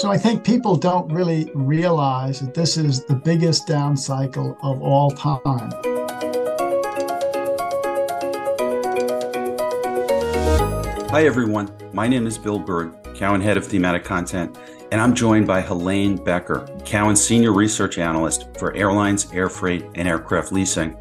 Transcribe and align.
So 0.00 0.10
I 0.10 0.16
think 0.16 0.44
people 0.44 0.76
don't 0.76 1.12
really 1.12 1.50
realize 1.54 2.40
that 2.40 2.54
this 2.54 2.78
is 2.78 3.04
the 3.04 3.14
biggest 3.14 3.66
down 3.66 3.98
cycle 3.98 4.56
of 4.62 4.80
all 4.80 5.10
time. 5.10 5.70
Hi, 11.10 11.26
everyone. 11.26 11.70
My 11.92 12.08
name 12.08 12.26
is 12.26 12.38
Bill 12.38 12.58
Berg, 12.58 12.94
Cowen 13.14 13.42
Head 13.42 13.58
of 13.58 13.66
Thematic 13.66 14.02
Content, 14.02 14.56
and 14.90 15.02
I'm 15.02 15.14
joined 15.14 15.46
by 15.46 15.60
Helene 15.60 16.16
Becker, 16.16 16.66
Cowen 16.86 17.14
Senior 17.14 17.52
Research 17.52 17.98
Analyst 17.98 18.48
for 18.56 18.74
Airlines, 18.74 19.30
Air 19.34 19.50
Freight, 19.50 19.84
and 19.96 20.08
Aircraft 20.08 20.50
Leasing, 20.50 20.96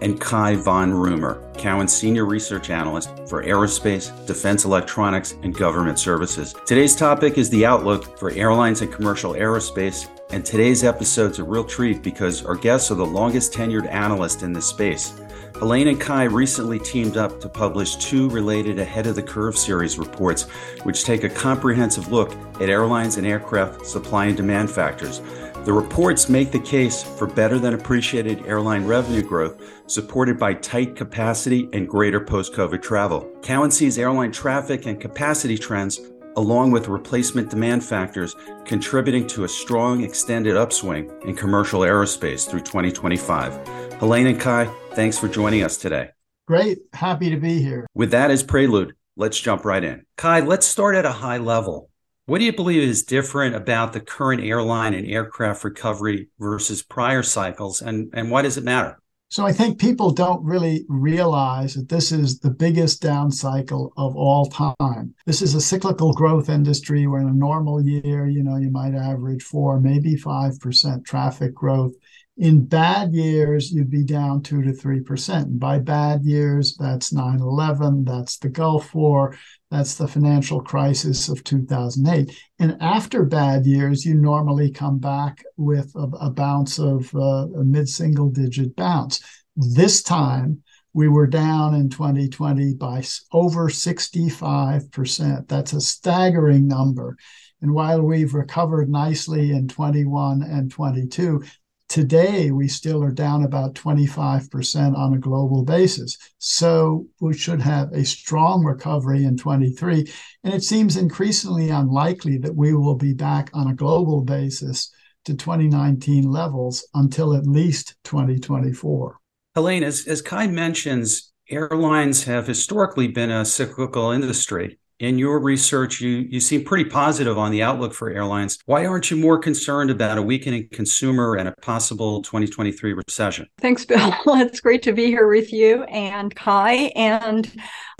and 0.00 0.20
Kai 0.20 0.56
von 0.56 0.92
Rumohr, 0.92 1.56
Cowen 1.56 1.88
Senior 1.88 2.24
Research 2.24 2.70
Analyst 2.70 3.10
for 3.28 3.42
Aerospace, 3.42 4.26
Defense 4.26 4.64
Electronics, 4.64 5.34
and 5.42 5.54
Government 5.54 5.98
Services. 5.98 6.54
Today's 6.66 6.96
topic 6.96 7.38
is 7.38 7.50
the 7.50 7.66
outlook 7.66 8.18
for 8.18 8.30
airlines 8.30 8.82
and 8.82 8.92
commercial 8.92 9.34
aerospace, 9.34 10.08
and 10.30 10.44
today's 10.44 10.84
episode's 10.84 11.38
a 11.38 11.44
real 11.44 11.64
treat 11.64 12.02
because 12.02 12.44
our 12.44 12.56
guests 12.56 12.90
are 12.90 12.96
the 12.96 13.04
longest 13.04 13.52
tenured 13.52 13.90
analysts 13.90 14.42
in 14.42 14.52
this 14.52 14.66
space. 14.66 15.12
Helene 15.60 15.88
and 15.88 16.00
Kai 16.00 16.24
recently 16.24 16.78
teamed 16.78 17.18
up 17.18 17.38
to 17.38 17.46
publish 17.46 17.96
two 17.96 18.30
related 18.30 18.78
Ahead 18.78 19.06
of 19.06 19.14
the 19.14 19.22
Curve 19.22 19.58
series 19.58 19.98
reports, 19.98 20.44
which 20.84 21.04
take 21.04 21.22
a 21.22 21.28
comprehensive 21.28 22.10
look 22.10 22.32
at 22.62 22.70
airlines 22.70 23.18
and 23.18 23.26
aircraft 23.26 23.84
supply 23.84 24.24
and 24.26 24.36
demand 24.38 24.70
factors. 24.70 25.20
The 25.64 25.72
reports 25.74 26.30
make 26.30 26.52
the 26.52 26.58
case 26.58 27.02
for 27.02 27.26
better 27.26 27.58
than 27.58 27.74
appreciated 27.74 28.46
airline 28.46 28.86
revenue 28.86 29.22
growth, 29.22 29.60
supported 29.86 30.38
by 30.38 30.54
tight 30.54 30.96
capacity 30.96 31.68
and 31.74 31.86
greater 31.86 32.18
post 32.18 32.54
COVID 32.54 32.80
travel. 32.80 33.30
Cowen 33.42 33.70
sees 33.70 33.98
airline 33.98 34.32
traffic 34.32 34.86
and 34.86 34.98
capacity 34.98 35.58
trends 35.58 36.00
along 36.36 36.70
with 36.70 36.88
replacement 36.88 37.50
demand 37.50 37.84
factors 37.84 38.36
contributing 38.64 39.26
to 39.26 39.44
a 39.44 39.48
strong 39.48 40.02
extended 40.02 40.56
upswing 40.56 41.10
in 41.24 41.34
commercial 41.36 41.80
aerospace 41.80 42.48
through 42.48 42.60
2025. 42.60 43.98
Helene 43.98 44.28
and 44.28 44.40
Kai, 44.40 44.64
thanks 44.92 45.18
for 45.18 45.28
joining 45.28 45.62
us 45.62 45.76
today. 45.76 46.10
Great. 46.46 46.78
Happy 46.94 47.30
to 47.30 47.36
be 47.36 47.60
here. 47.60 47.86
With 47.94 48.12
that 48.12 48.30
as 48.30 48.42
prelude, 48.42 48.94
let's 49.16 49.38
jump 49.38 49.64
right 49.64 49.84
in. 49.84 50.06
Kai, 50.16 50.40
let's 50.40 50.66
start 50.66 50.96
at 50.96 51.04
a 51.04 51.12
high 51.12 51.38
level. 51.38 51.89
What 52.30 52.38
do 52.38 52.44
you 52.44 52.52
believe 52.52 52.84
is 52.84 53.02
different 53.02 53.56
about 53.56 53.92
the 53.92 53.98
current 53.98 54.44
airline 54.44 54.94
and 54.94 55.04
aircraft 55.04 55.64
recovery 55.64 56.28
versus 56.38 56.80
prior 56.80 57.24
cycles, 57.24 57.82
and, 57.82 58.08
and 58.12 58.30
why 58.30 58.42
does 58.42 58.56
it 58.56 58.62
matter? 58.62 59.00
So 59.30 59.44
I 59.44 59.50
think 59.50 59.80
people 59.80 60.12
don't 60.12 60.44
really 60.44 60.86
realize 60.88 61.74
that 61.74 61.88
this 61.88 62.12
is 62.12 62.38
the 62.38 62.50
biggest 62.50 63.02
down 63.02 63.32
cycle 63.32 63.92
of 63.96 64.14
all 64.14 64.46
time. 64.46 65.12
This 65.26 65.42
is 65.42 65.56
a 65.56 65.60
cyclical 65.60 66.12
growth 66.12 66.48
industry 66.48 67.08
where 67.08 67.20
in 67.20 67.26
a 67.26 67.32
normal 67.32 67.84
year, 67.84 68.28
you 68.28 68.44
know, 68.44 68.58
you 68.58 68.70
might 68.70 68.94
average 68.94 69.42
four, 69.42 69.80
maybe 69.80 70.14
5% 70.14 71.04
traffic 71.04 71.52
growth. 71.52 71.94
In 72.40 72.64
bad 72.64 73.12
years, 73.12 73.70
you'd 73.70 73.90
be 73.90 74.02
down 74.02 74.40
two 74.40 74.62
to 74.62 74.70
3%. 74.70 75.58
By 75.58 75.78
bad 75.78 76.24
years, 76.24 76.74
that's 76.74 77.12
9 77.12 77.38
11, 77.38 78.04
that's 78.06 78.38
the 78.38 78.48
Gulf 78.48 78.94
War, 78.94 79.36
that's 79.70 79.96
the 79.96 80.08
financial 80.08 80.62
crisis 80.62 81.28
of 81.28 81.44
2008. 81.44 82.34
And 82.58 82.78
after 82.80 83.26
bad 83.26 83.66
years, 83.66 84.06
you 84.06 84.14
normally 84.14 84.70
come 84.70 84.98
back 84.98 85.44
with 85.58 85.94
a, 85.94 86.08
a 86.18 86.30
bounce 86.30 86.78
of 86.78 87.14
uh, 87.14 87.46
a 87.58 87.62
mid 87.62 87.90
single 87.90 88.30
digit 88.30 88.74
bounce. 88.74 89.20
This 89.54 90.02
time, 90.02 90.62
we 90.94 91.08
were 91.08 91.26
down 91.26 91.74
in 91.74 91.90
2020 91.90 92.72
by 92.76 93.02
over 93.32 93.68
65%. 93.68 95.46
That's 95.46 95.74
a 95.74 95.80
staggering 95.82 96.66
number. 96.66 97.18
And 97.60 97.74
while 97.74 98.00
we've 98.00 98.32
recovered 98.32 98.88
nicely 98.88 99.50
in 99.50 99.68
21 99.68 100.42
and 100.42 100.70
22, 100.70 101.44
Today, 101.90 102.52
we 102.52 102.68
still 102.68 103.02
are 103.02 103.10
down 103.10 103.42
about 103.42 103.74
25% 103.74 104.96
on 104.96 105.12
a 105.12 105.18
global 105.18 105.64
basis. 105.64 106.16
So 106.38 107.08
we 107.20 107.36
should 107.36 107.60
have 107.60 107.92
a 107.92 108.04
strong 108.04 108.64
recovery 108.64 109.24
in 109.24 109.36
23. 109.36 110.06
And 110.44 110.54
it 110.54 110.62
seems 110.62 110.96
increasingly 110.96 111.70
unlikely 111.70 112.38
that 112.38 112.54
we 112.54 112.74
will 112.74 112.94
be 112.94 113.12
back 113.12 113.50
on 113.54 113.66
a 113.66 113.74
global 113.74 114.22
basis 114.22 114.88
to 115.24 115.34
2019 115.34 116.30
levels 116.30 116.86
until 116.94 117.34
at 117.34 117.48
least 117.48 117.96
2024. 118.04 119.16
Helene, 119.56 119.82
as, 119.82 120.06
as 120.06 120.22
Kai 120.22 120.46
mentions, 120.46 121.32
airlines 121.50 122.22
have 122.22 122.46
historically 122.46 123.08
been 123.08 123.32
a 123.32 123.44
cyclical 123.44 124.12
industry 124.12 124.78
in 125.00 125.18
your 125.18 125.40
research, 125.40 126.00
you, 126.00 126.26
you 126.28 126.38
seem 126.40 126.62
pretty 126.62 126.84
positive 126.84 127.38
on 127.38 127.50
the 127.50 127.62
outlook 127.62 127.94
for 127.94 128.10
airlines. 128.10 128.58
Why 128.66 128.84
aren't 128.84 129.10
you 129.10 129.16
more 129.16 129.38
concerned 129.38 129.90
about 129.90 130.18
a 130.18 130.22
weakening 130.22 130.68
consumer 130.70 131.36
and 131.36 131.48
a 131.48 131.52
possible 131.62 132.22
2023 132.22 132.92
recession? 132.92 133.46
Thanks, 133.58 133.86
Bill. 133.86 134.14
it's 134.26 134.60
great 134.60 134.82
to 134.82 134.92
be 134.92 135.06
here 135.06 135.26
with 135.26 135.52
you 135.52 135.84
and 135.84 136.34
Kai. 136.34 136.92
And 136.94 137.50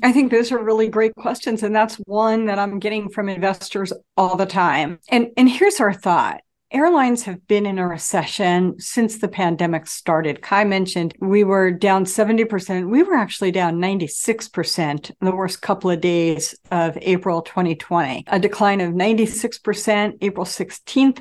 I 0.02 0.12
think 0.12 0.30
those 0.30 0.52
are 0.52 0.62
really 0.62 0.88
great 0.88 1.14
questions. 1.14 1.62
And 1.62 1.74
that's 1.74 1.96
one 2.06 2.44
that 2.46 2.58
I'm 2.58 2.78
getting 2.78 3.08
from 3.08 3.30
investors 3.30 3.94
all 4.18 4.36
the 4.36 4.46
time. 4.46 5.00
And, 5.08 5.28
and 5.38 5.48
here's 5.48 5.80
our 5.80 5.94
thought 5.94 6.42
Airlines 6.72 7.24
have 7.24 7.48
been 7.48 7.66
in 7.66 7.80
a 7.80 7.88
recession 7.88 8.78
since 8.78 9.18
the 9.18 9.26
pandemic 9.26 9.88
started. 9.88 10.40
Kai 10.40 10.62
mentioned 10.62 11.14
we 11.18 11.42
were 11.42 11.72
down 11.72 12.04
70%. 12.04 12.88
We 12.88 13.02
were 13.02 13.16
actually 13.16 13.50
down 13.50 13.80
96% 13.80 15.10
the 15.20 15.34
worst 15.34 15.62
couple 15.62 15.90
of 15.90 16.00
days 16.00 16.54
of 16.70 16.96
April 17.00 17.42
2020, 17.42 18.24
a 18.28 18.38
decline 18.38 18.80
of 18.80 18.94
96% 18.94 20.18
April 20.20 20.46
16th. 20.46 21.20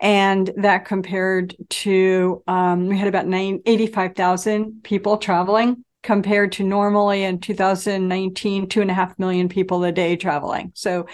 And 0.00 0.50
that 0.56 0.86
compared 0.86 1.54
to, 1.68 2.42
um, 2.48 2.88
we 2.88 2.98
had 2.98 3.06
about 3.06 3.32
85,000 3.32 4.82
people 4.82 5.18
traveling 5.18 5.84
compared 6.02 6.52
to 6.52 6.64
normally 6.64 7.22
in 7.22 7.38
2019, 7.38 8.68
two 8.68 8.80
and 8.80 8.90
a 8.90 8.94
half 8.94 9.16
million 9.20 9.48
people 9.48 9.84
a 9.84 9.92
day 9.92 10.16
traveling. 10.16 10.72
So 10.74 11.06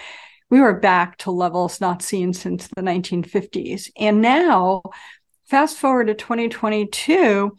we 0.49 0.61
were 0.61 0.79
back 0.79 1.17
to 1.19 1.31
levels 1.31 1.81
not 1.81 2.01
seen 2.01 2.33
since 2.33 2.67
the 2.67 2.81
1950s. 2.81 3.89
And 3.97 4.21
now, 4.21 4.83
fast 5.45 5.77
forward 5.77 6.07
to 6.07 6.13
2022, 6.13 7.55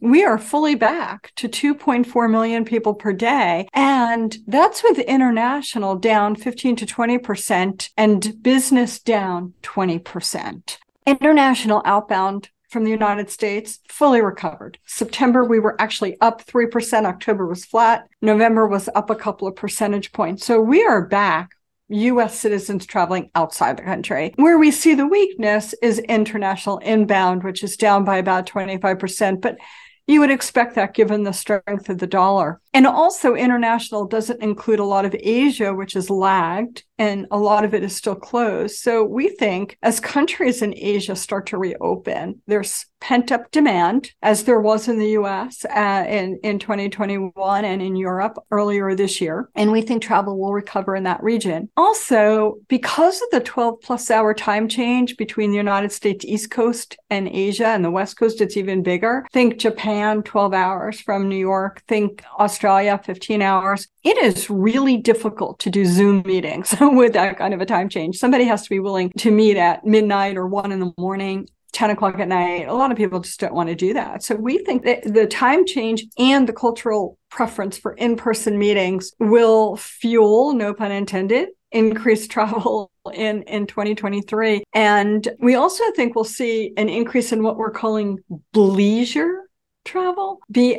we 0.00 0.24
are 0.24 0.38
fully 0.38 0.74
back 0.74 1.32
to 1.36 1.48
2.4 1.48 2.30
million 2.30 2.64
people 2.64 2.94
per 2.94 3.12
day. 3.12 3.68
And 3.72 4.36
that's 4.46 4.82
with 4.82 4.98
international 4.98 5.96
down 5.96 6.34
15 6.34 6.76
to 6.76 6.86
20% 6.86 7.90
and 7.96 8.42
business 8.42 8.98
down 8.98 9.54
20%. 9.62 10.78
International 11.06 11.82
outbound 11.84 12.50
from 12.68 12.84
the 12.84 12.90
United 12.90 13.30
States 13.30 13.80
fully 13.88 14.22
recovered. 14.22 14.78
September, 14.86 15.44
we 15.44 15.60
were 15.60 15.80
actually 15.80 16.18
up 16.20 16.44
3%. 16.46 17.04
October 17.04 17.46
was 17.46 17.64
flat. 17.64 18.08
November 18.22 18.66
was 18.66 18.88
up 18.94 19.10
a 19.10 19.14
couple 19.14 19.46
of 19.46 19.54
percentage 19.54 20.10
points. 20.12 20.44
So 20.44 20.60
we 20.60 20.82
are 20.82 21.06
back 21.06 21.50
US 21.92 22.38
citizens 22.38 22.86
traveling 22.86 23.30
outside 23.34 23.76
the 23.76 23.82
country. 23.82 24.32
Where 24.36 24.58
we 24.58 24.70
see 24.70 24.94
the 24.94 25.06
weakness 25.06 25.74
is 25.82 25.98
international 25.98 26.78
inbound, 26.78 27.44
which 27.44 27.62
is 27.62 27.76
down 27.76 28.04
by 28.04 28.16
about 28.16 28.46
25%. 28.46 29.42
But 29.42 29.56
you 30.06 30.20
would 30.20 30.30
expect 30.30 30.74
that 30.76 30.94
given 30.94 31.22
the 31.22 31.32
strength 31.32 31.88
of 31.88 31.98
the 31.98 32.06
dollar. 32.06 32.60
And 32.74 32.86
also, 32.86 33.34
international 33.34 34.06
doesn't 34.06 34.42
include 34.42 34.78
a 34.78 34.84
lot 34.84 35.04
of 35.04 35.14
Asia, 35.18 35.74
which 35.74 35.94
is 35.94 36.08
lagged, 36.08 36.84
and 36.98 37.26
a 37.30 37.38
lot 37.38 37.64
of 37.64 37.74
it 37.74 37.82
is 37.82 37.94
still 37.94 38.14
closed. 38.14 38.76
So, 38.76 39.04
we 39.04 39.28
think 39.28 39.76
as 39.82 40.00
countries 40.00 40.62
in 40.62 40.74
Asia 40.76 41.14
start 41.14 41.46
to 41.48 41.58
reopen, 41.58 42.40
there's 42.46 42.86
pent 43.02 43.32
up 43.32 43.50
demand, 43.50 44.12
as 44.22 44.44
there 44.44 44.60
was 44.60 44.86
in 44.86 44.96
the 44.96 45.10
US 45.10 45.64
uh, 45.64 46.04
in, 46.08 46.38
in 46.44 46.60
2021 46.60 47.64
and 47.64 47.82
in 47.82 47.96
Europe 47.96 48.38
earlier 48.52 48.94
this 48.94 49.20
year. 49.20 49.48
And 49.56 49.72
we 49.72 49.82
think 49.82 50.02
travel 50.02 50.38
will 50.38 50.52
recover 50.52 50.94
in 50.94 51.02
that 51.02 51.20
region. 51.20 51.68
Also, 51.76 52.58
because 52.68 53.20
of 53.20 53.28
the 53.32 53.40
12 53.40 53.80
plus 53.80 54.08
hour 54.08 54.32
time 54.32 54.68
change 54.68 55.16
between 55.16 55.50
the 55.50 55.56
United 55.56 55.90
States 55.90 56.24
East 56.24 56.52
Coast 56.52 56.96
and 57.10 57.28
Asia 57.28 57.66
and 57.66 57.84
the 57.84 57.90
West 57.90 58.16
Coast, 58.16 58.40
it's 58.40 58.56
even 58.56 58.84
bigger. 58.84 59.26
Think 59.32 59.58
Japan, 59.58 60.22
12 60.22 60.54
hours 60.54 61.00
from 61.00 61.28
New 61.28 61.36
York. 61.36 61.82
Think 61.88 62.22
Australia 62.38 62.61
Australia, 62.62 63.00
15 63.02 63.42
hours. 63.42 63.88
It 64.04 64.16
is 64.18 64.48
really 64.48 64.96
difficult 64.96 65.58
to 65.60 65.70
do 65.70 65.84
Zoom 65.84 66.22
meetings 66.24 66.72
with 66.80 67.12
that 67.14 67.36
kind 67.36 67.52
of 67.52 67.60
a 67.60 67.66
time 67.66 67.88
change. 67.88 68.18
Somebody 68.18 68.44
has 68.44 68.62
to 68.62 68.70
be 68.70 68.78
willing 68.78 69.10
to 69.18 69.32
meet 69.32 69.56
at 69.56 69.84
midnight 69.84 70.36
or 70.36 70.46
one 70.46 70.70
in 70.70 70.78
the 70.78 70.92
morning 70.96 71.48
10 71.72 71.90
o'clock 71.90 72.20
at 72.20 72.28
night. 72.28 72.68
A 72.68 72.72
lot 72.72 72.92
of 72.92 72.96
people 72.96 73.18
just 73.18 73.40
don't 73.40 73.52
want 73.52 73.68
to 73.68 73.74
do 73.74 73.94
that. 73.94 74.22
So 74.22 74.36
we 74.36 74.58
think 74.58 74.84
that 74.84 75.02
the 75.02 75.26
time 75.26 75.66
change 75.66 76.04
and 76.18 76.48
the 76.48 76.52
cultural 76.52 77.18
preference 77.30 77.76
for 77.76 77.94
in 77.94 78.14
person 78.14 78.56
meetings 78.60 79.10
will 79.18 79.76
fuel, 79.76 80.52
no 80.52 80.72
pun 80.72 80.92
intended, 80.92 81.48
increased 81.72 82.30
travel 82.30 82.92
in, 83.12 83.42
in 83.42 83.66
2023. 83.66 84.62
And 84.72 85.26
we 85.40 85.56
also 85.56 85.82
think 85.96 86.14
we'll 86.14 86.22
see 86.24 86.72
an 86.76 86.88
increase 86.88 87.32
in 87.32 87.42
what 87.42 87.56
we're 87.56 87.72
calling 87.72 88.20
bleisure 88.54 89.38
travel, 89.84 90.38
B 90.48 90.76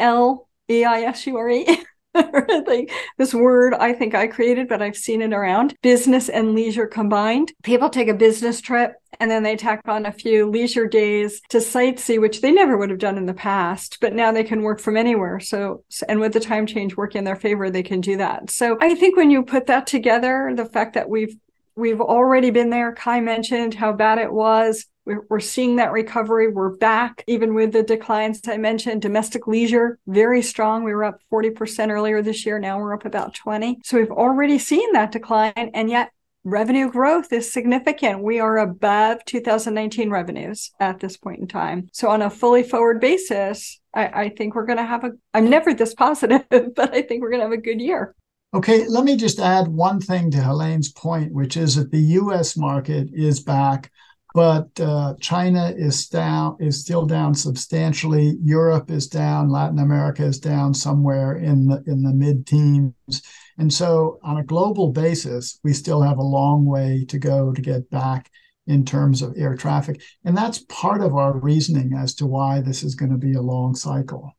L 0.81 0.95
E 0.95 1.01
I 1.01 1.01
S 1.01 1.27
U 1.27 1.37
R 1.37 1.49
E. 1.49 1.85
this 3.17 3.33
word 3.33 3.73
I 3.73 3.93
think 3.93 4.13
I 4.13 4.27
created, 4.27 4.67
but 4.67 4.81
I've 4.81 4.95
seen 4.95 5.21
it 5.21 5.33
around 5.33 5.75
business 5.81 6.29
and 6.29 6.53
leisure 6.53 6.85
combined. 6.85 7.51
People 7.63 7.89
take 7.89 8.07
a 8.07 8.13
business 8.13 8.61
trip 8.61 8.93
and 9.19 9.31
then 9.31 9.41
they 9.41 9.55
tack 9.55 9.81
on 9.87 10.05
a 10.05 10.11
few 10.11 10.47
leisure 10.49 10.87
days 10.87 11.41
to 11.49 11.57
sightsee, 11.57 12.21
which 12.21 12.41
they 12.41 12.51
never 12.51 12.77
would 12.77 12.91
have 12.91 12.99
done 12.99 13.17
in 13.17 13.25
the 13.25 13.33
past, 13.33 13.97
but 13.99 14.13
now 14.13 14.31
they 14.31 14.43
can 14.43 14.61
work 14.61 14.79
from 14.79 14.95
anywhere. 14.95 15.39
So, 15.39 15.83
and 16.07 16.19
with 16.19 16.33
the 16.33 16.39
time 16.39 16.67
change 16.67 16.95
working 16.95 17.19
in 17.19 17.25
their 17.25 17.35
favor, 17.35 17.69
they 17.69 17.83
can 17.83 18.01
do 18.01 18.17
that. 18.17 18.51
So 18.51 18.77
I 18.79 18.93
think 18.95 19.17
when 19.17 19.31
you 19.31 19.43
put 19.43 19.67
that 19.67 19.87
together, 19.87 20.53
the 20.55 20.65
fact 20.65 20.93
that 20.93 21.09
we've 21.09 21.35
We've 21.75 22.01
already 22.01 22.51
been 22.51 22.69
there. 22.69 22.93
Kai 22.93 23.19
mentioned 23.19 23.73
how 23.73 23.93
bad 23.93 24.19
it 24.19 24.31
was. 24.31 24.85
We're, 25.05 25.25
we're 25.29 25.39
seeing 25.39 25.75
that 25.77 25.91
recovery. 25.91 26.47
We're 26.47 26.69
back, 26.69 27.23
even 27.27 27.53
with 27.53 27.73
the 27.73 27.83
declines 27.83 28.41
I 28.47 28.57
mentioned. 28.57 29.01
Domestic 29.01 29.47
leisure, 29.47 29.99
very 30.07 30.41
strong. 30.41 30.83
We 30.83 30.93
were 30.93 31.03
up 31.03 31.19
40% 31.31 31.89
earlier 31.89 32.21
this 32.21 32.45
year. 32.45 32.59
Now 32.59 32.79
we're 32.79 32.93
up 32.93 33.05
about 33.05 33.33
20. 33.35 33.79
So 33.83 33.97
we've 33.97 34.11
already 34.11 34.59
seen 34.59 34.93
that 34.93 35.11
decline. 35.11 35.71
And 35.73 35.89
yet 35.89 36.11
revenue 36.43 36.89
growth 36.89 37.31
is 37.31 37.51
significant. 37.51 38.23
We 38.23 38.39
are 38.39 38.57
above 38.57 39.23
2019 39.25 40.09
revenues 40.09 40.71
at 40.79 40.99
this 40.99 41.17
point 41.17 41.39
in 41.39 41.47
time. 41.47 41.89
So 41.93 42.09
on 42.09 42.21
a 42.21 42.29
fully 42.29 42.63
forward 42.63 42.99
basis, 42.99 43.79
I, 43.93 44.07
I 44.07 44.29
think 44.29 44.55
we're 44.55 44.65
going 44.65 44.77
to 44.77 44.85
have 44.85 45.03
a, 45.03 45.11
I'm 45.33 45.49
never 45.49 45.73
this 45.73 45.93
positive, 45.93 46.43
but 46.49 46.93
I 46.93 47.01
think 47.01 47.21
we're 47.21 47.29
going 47.29 47.41
to 47.41 47.45
have 47.45 47.51
a 47.51 47.57
good 47.57 47.81
year. 47.81 48.15
Okay, 48.53 48.87
let 48.87 49.03
me 49.03 49.17
just 49.17 49.39
add 49.39 49.67
one 49.67 49.99
thing 49.99 50.29
to 50.29 50.37
Helene's 50.37 50.91
point, 50.91 51.33
which 51.33 51.57
is 51.57 51.75
that 51.75 51.89
the 51.89 51.97
U.S. 51.99 52.55
market 52.55 53.09
is 53.11 53.39
back, 53.39 53.91
but 54.33 54.67
uh, 54.79 55.13
China 55.19 55.73
is 55.75 56.07
down, 56.07 56.57
is 56.59 56.81
still 56.81 57.05
down 57.05 57.35
substantially. 57.35 58.37
Europe 58.43 58.89
is 58.89 59.07
down. 59.07 59.49
Latin 59.49 59.79
America 59.79 60.23
is 60.23 60.39
down 60.39 60.73
somewhere 60.73 61.37
in 61.37 61.67
the 61.67 61.83
in 61.85 62.03
the 62.03 62.13
mid-teens, 62.13 63.21
and 63.57 63.71
so 63.71 64.19
on 64.23 64.37
a 64.37 64.43
global 64.43 64.91
basis, 64.91 65.59
we 65.63 65.73
still 65.73 66.01
have 66.01 66.17
a 66.17 66.23
long 66.23 66.65
way 66.65 67.05
to 67.09 67.19
go 67.19 67.53
to 67.53 67.61
get 67.61 67.89
back 67.89 68.31
in 68.65 68.85
terms 68.85 69.21
of 69.21 69.35
air 69.37 69.55
traffic, 69.55 70.01
and 70.25 70.35
that's 70.35 70.65
part 70.69 71.01
of 71.01 71.15
our 71.15 71.37
reasoning 71.37 71.93
as 71.93 72.15
to 72.15 72.25
why 72.25 72.61
this 72.61 72.83
is 72.83 72.95
going 72.95 73.11
to 73.11 73.17
be 73.17 73.33
a 73.33 73.41
long 73.41 73.75
cycle. 73.75 74.31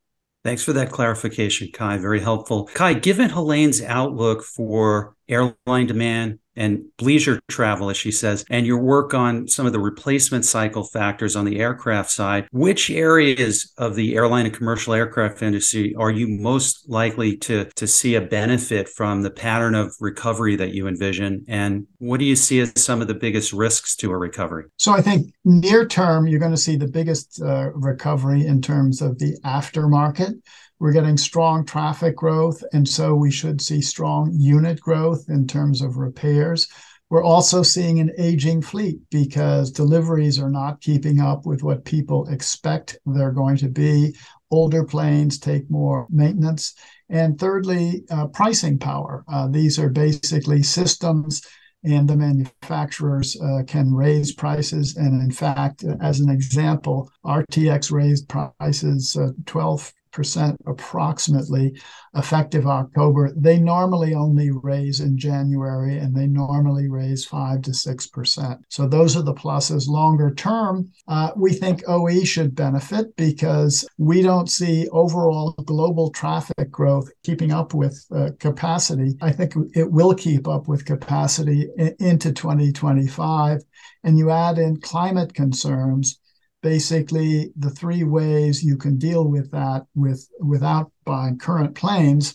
Thanks 0.44 0.62
for 0.62 0.74
that 0.74 0.90
clarification, 0.90 1.70
Kai. 1.72 1.96
Very 1.96 2.20
helpful. 2.20 2.66
Kai, 2.74 2.94
given 2.94 3.30
Helene's 3.30 3.80
outlook 3.82 4.42
for 4.42 5.16
airline 5.26 5.86
demand 5.86 6.38
and 6.56 6.84
leisure 7.00 7.40
travel, 7.48 7.90
as 7.90 7.96
she 7.96 8.10
says, 8.10 8.44
and 8.50 8.66
your 8.66 8.78
work 8.78 9.14
on 9.14 9.48
some 9.48 9.66
of 9.66 9.72
the 9.72 9.80
replacement 9.80 10.44
cycle 10.44 10.84
factors 10.84 11.36
on 11.36 11.44
the 11.44 11.58
aircraft 11.58 12.10
side, 12.10 12.46
which 12.52 12.90
areas 12.90 13.72
of 13.78 13.94
the 13.94 14.14
airline 14.14 14.46
and 14.46 14.54
commercial 14.54 14.94
aircraft 14.94 15.42
industry 15.42 15.94
are 15.96 16.10
you 16.10 16.28
most 16.28 16.88
likely 16.88 17.36
to, 17.36 17.64
to 17.76 17.86
see 17.86 18.14
a 18.14 18.20
benefit 18.20 18.88
from 18.88 19.22
the 19.22 19.30
pattern 19.30 19.74
of 19.74 19.94
recovery 20.00 20.56
that 20.56 20.72
you 20.72 20.86
envision? 20.86 21.44
And 21.48 21.86
what 21.98 22.18
do 22.20 22.26
you 22.26 22.36
see 22.36 22.60
as 22.60 22.72
some 22.76 23.00
of 23.00 23.08
the 23.08 23.14
biggest 23.14 23.52
risks 23.52 23.96
to 23.96 24.10
a 24.10 24.16
recovery? 24.16 24.64
So 24.78 24.92
I 24.92 25.00
think 25.00 25.32
near 25.44 25.86
term, 25.86 26.26
you're 26.26 26.40
going 26.40 26.50
to 26.50 26.56
see 26.56 26.76
the 26.76 26.88
biggest 26.88 27.40
uh, 27.42 27.70
recovery 27.74 28.46
in 28.46 28.60
terms 28.60 29.02
of 29.02 29.18
the 29.18 29.36
aftermarket. 29.44 30.40
We're 30.78 30.92
getting 30.92 31.16
strong 31.16 31.64
traffic 31.64 32.16
growth, 32.16 32.62
and 32.72 32.88
so 32.88 33.14
we 33.14 33.30
should 33.30 33.60
see 33.60 33.80
strong 33.80 34.32
unit 34.34 34.80
growth 34.80 35.24
in 35.28 35.46
terms 35.46 35.80
of 35.80 35.96
repairs. 35.96 36.68
We're 37.10 37.22
also 37.22 37.62
seeing 37.62 38.00
an 38.00 38.10
aging 38.18 38.62
fleet 38.62 38.98
because 39.10 39.70
deliveries 39.70 40.38
are 40.38 40.50
not 40.50 40.80
keeping 40.80 41.20
up 41.20 41.46
with 41.46 41.62
what 41.62 41.84
people 41.84 42.26
expect 42.28 42.98
they're 43.06 43.30
going 43.30 43.56
to 43.58 43.68
be. 43.68 44.16
Older 44.50 44.84
planes 44.84 45.38
take 45.38 45.70
more 45.70 46.06
maintenance. 46.10 46.74
And 47.08 47.38
thirdly, 47.38 48.04
uh, 48.10 48.28
pricing 48.28 48.78
power. 48.78 49.24
Uh, 49.28 49.48
these 49.48 49.78
are 49.78 49.90
basically 49.90 50.62
systems 50.62 51.42
and 51.84 52.08
the 52.08 52.16
manufacturers 52.16 53.36
uh, 53.40 53.62
can 53.66 53.92
raise 53.92 54.32
prices. 54.32 54.96
And 54.96 55.22
in 55.22 55.30
fact, 55.30 55.84
as 56.00 56.20
an 56.20 56.30
example, 56.30 57.10
RTX 57.24 57.92
raised 57.92 58.28
prices 58.28 59.16
uh, 59.16 59.32
12 59.44 59.92
percent 60.14 60.56
approximately 60.66 61.78
effective 62.14 62.66
October. 62.66 63.32
They 63.36 63.58
normally 63.58 64.14
only 64.14 64.50
raise 64.50 65.00
in 65.00 65.18
January 65.18 65.98
and 65.98 66.16
they 66.16 66.26
normally 66.26 66.88
raise 66.88 67.24
5 67.24 67.62
to 67.62 67.70
6%. 67.72 68.58
So 68.68 68.86
those 68.86 69.16
are 69.16 69.22
the 69.22 69.34
pluses. 69.34 69.88
Longer 69.88 70.32
term, 70.32 70.90
uh, 71.08 71.32
we 71.36 71.52
think 71.52 71.82
OE 71.88 72.24
should 72.24 72.54
benefit 72.54 73.14
because 73.16 73.86
we 73.98 74.22
don't 74.22 74.48
see 74.48 74.88
overall 74.88 75.52
global 75.64 76.10
traffic 76.10 76.70
growth 76.70 77.10
keeping 77.24 77.52
up 77.52 77.74
with 77.74 78.02
uh, 78.14 78.30
capacity. 78.38 79.16
I 79.20 79.32
think 79.32 79.54
it 79.74 79.90
will 79.90 80.14
keep 80.14 80.46
up 80.46 80.68
with 80.68 80.86
capacity 80.86 81.68
in, 81.76 81.94
into 81.98 82.32
2025. 82.32 83.62
And 84.04 84.16
you 84.16 84.30
add 84.30 84.58
in 84.58 84.80
climate 84.80 85.34
concerns 85.34 86.20
basically 86.64 87.52
the 87.56 87.68
three 87.68 88.04
ways 88.04 88.64
you 88.64 88.78
can 88.78 88.96
deal 88.96 89.28
with 89.28 89.50
that 89.50 89.84
with 89.94 90.26
without 90.40 90.90
buying 91.04 91.36
current 91.36 91.74
planes 91.74 92.34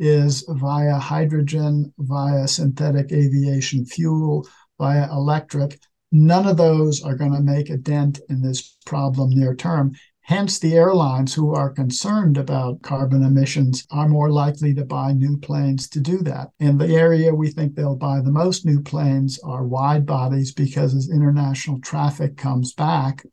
is 0.00 0.44
via 0.48 0.98
hydrogen, 0.98 1.92
via 2.00 2.48
synthetic 2.48 3.12
aviation 3.12 3.86
fuel, 3.86 4.44
via 4.78 5.08
electric. 5.12 5.78
None 6.10 6.48
of 6.48 6.56
those 6.56 7.04
are 7.04 7.14
going 7.14 7.32
to 7.32 7.40
make 7.40 7.70
a 7.70 7.76
dent 7.76 8.20
in 8.28 8.42
this 8.42 8.76
problem 8.84 9.30
near 9.30 9.54
term. 9.54 9.92
Hence, 10.22 10.58
the 10.58 10.74
airlines 10.74 11.32
who 11.32 11.54
are 11.54 11.70
concerned 11.70 12.36
about 12.36 12.82
carbon 12.82 13.22
emissions 13.22 13.86
are 13.92 14.08
more 14.08 14.30
likely 14.30 14.74
to 14.74 14.84
buy 14.84 15.12
new 15.12 15.36
planes 15.38 15.88
to 15.90 16.00
do 16.00 16.18
that. 16.18 16.48
And 16.58 16.80
the 16.80 16.94
area 16.94 17.32
we 17.32 17.50
think 17.50 17.76
they'll 17.76 17.96
buy 17.96 18.20
the 18.20 18.32
most 18.32 18.66
new 18.66 18.82
planes 18.82 19.38
are 19.44 19.64
wide 19.64 20.04
bodies 20.04 20.52
because 20.52 20.96
as 20.96 21.08
international 21.10 21.80
traffic 21.80 22.36
comes 22.36 22.74
back, 22.74 23.24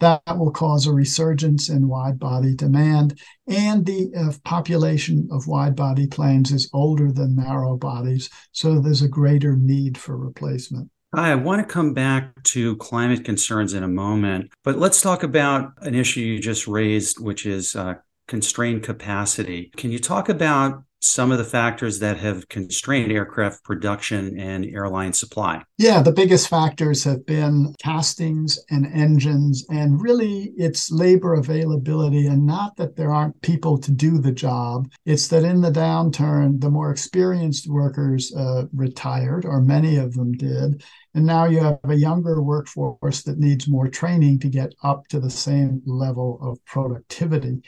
that 0.00 0.22
will 0.38 0.50
cause 0.50 0.86
a 0.86 0.92
resurgence 0.92 1.68
in 1.68 1.88
wide 1.88 2.18
body 2.18 2.54
demand. 2.54 3.20
And 3.46 3.84
the 3.84 4.10
uh, 4.16 4.32
population 4.44 5.28
of 5.30 5.46
wide 5.46 5.74
body 5.74 6.06
planes 6.06 6.52
is 6.52 6.70
older 6.72 7.10
than 7.10 7.36
narrow 7.36 7.76
bodies. 7.76 8.30
So 8.52 8.80
there's 8.80 9.02
a 9.02 9.08
greater 9.08 9.56
need 9.56 9.98
for 9.98 10.16
replacement. 10.16 10.90
I 11.12 11.34
want 11.36 11.66
to 11.66 11.72
come 11.72 11.94
back 11.94 12.42
to 12.44 12.76
climate 12.76 13.24
concerns 13.24 13.72
in 13.72 13.82
a 13.82 13.88
moment, 13.88 14.50
but 14.62 14.78
let's 14.78 15.00
talk 15.00 15.22
about 15.22 15.72
an 15.80 15.94
issue 15.94 16.20
you 16.20 16.38
just 16.38 16.68
raised, 16.68 17.18
which 17.18 17.46
is 17.46 17.74
uh, 17.74 17.94
constrained 18.26 18.82
capacity. 18.82 19.72
Can 19.76 19.90
you 19.90 19.98
talk 19.98 20.28
about 20.28 20.84
some 21.00 21.30
of 21.30 21.38
the 21.38 21.44
factors 21.44 22.00
that 22.00 22.18
have 22.18 22.48
constrained 22.48 23.12
aircraft 23.12 23.62
production 23.64 24.38
and 24.38 24.64
airline 24.66 25.12
supply? 25.12 25.62
Yeah, 25.76 26.02
the 26.02 26.12
biggest 26.12 26.48
factors 26.48 27.04
have 27.04 27.24
been 27.24 27.74
castings 27.82 28.58
and 28.70 28.86
engines, 28.86 29.64
and 29.70 30.00
really 30.00 30.52
it's 30.56 30.90
labor 30.90 31.34
availability. 31.34 32.26
And 32.26 32.46
not 32.46 32.76
that 32.76 32.96
there 32.96 33.12
aren't 33.12 33.40
people 33.42 33.78
to 33.78 33.90
do 33.90 34.18
the 34.18 34.32
job, 34.32 34.90
it's 35.04 35.28
that 35.28 35.44
in 35.44 35.60
the 35.60 35.70
downturn, 35.70 36.60
the 36.60 36.70
more 36.70 36.90
experienced 36.90 37.68
workers 37.68 38.34
uh, 38.34 38.64
retired, 38.72 39.44
or 39.44 39.60
many 39.60 39.96
of 39.96 40.14
them 40.14 40.32
did. 40.32 40.82
And 41.14 41.26
now 41.26 41.46
you 41.46 41.60
have 41.60 41.78
a 41.84 41.94
younger 41.94 42.42
workforce 42.42 43.22
that 43.22 43.38
needs 43.38 43.68
more 43.68 43.88
training 43.88 44.40
to 44.40 44.48
get 44.48 44.74
up 44.82 45.08
to 45.08 45.20
the 45.20 45.30
same 45.30 45.82
level 45.86 46.38
of 46.42 46.64
productivity. 46.64 47.62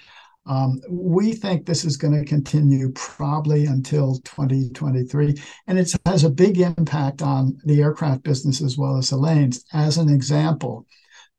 Um, 0.51 0.81
we 0.91 1.33
think 1.33 1.65
this 1.65 1.85
is 1.85 1.97
going 1.97 2.13
to 2.13 2.25
continue 2.25 2.91
probably 2.97 3.67
until 3.67 4.17
2023, 4.25 5.37
and 5.69 5.79
it 5.79 5.93
has 6.05 6.25
a 6.25 6.31
big 6.31 6.59
impact 6.59 7.23
on 7.23 7.57
the 7.65 7.81
aircraft 7.81 8.25
business 8.25 8.61
as 8.61 8.77
well 8.77 8.97
as 8.97 9.11
the 9.11 9.17
lanes. 9.17 9.65
As 9.73 9.97
an 9.97 10.09
example, 10.09 10.89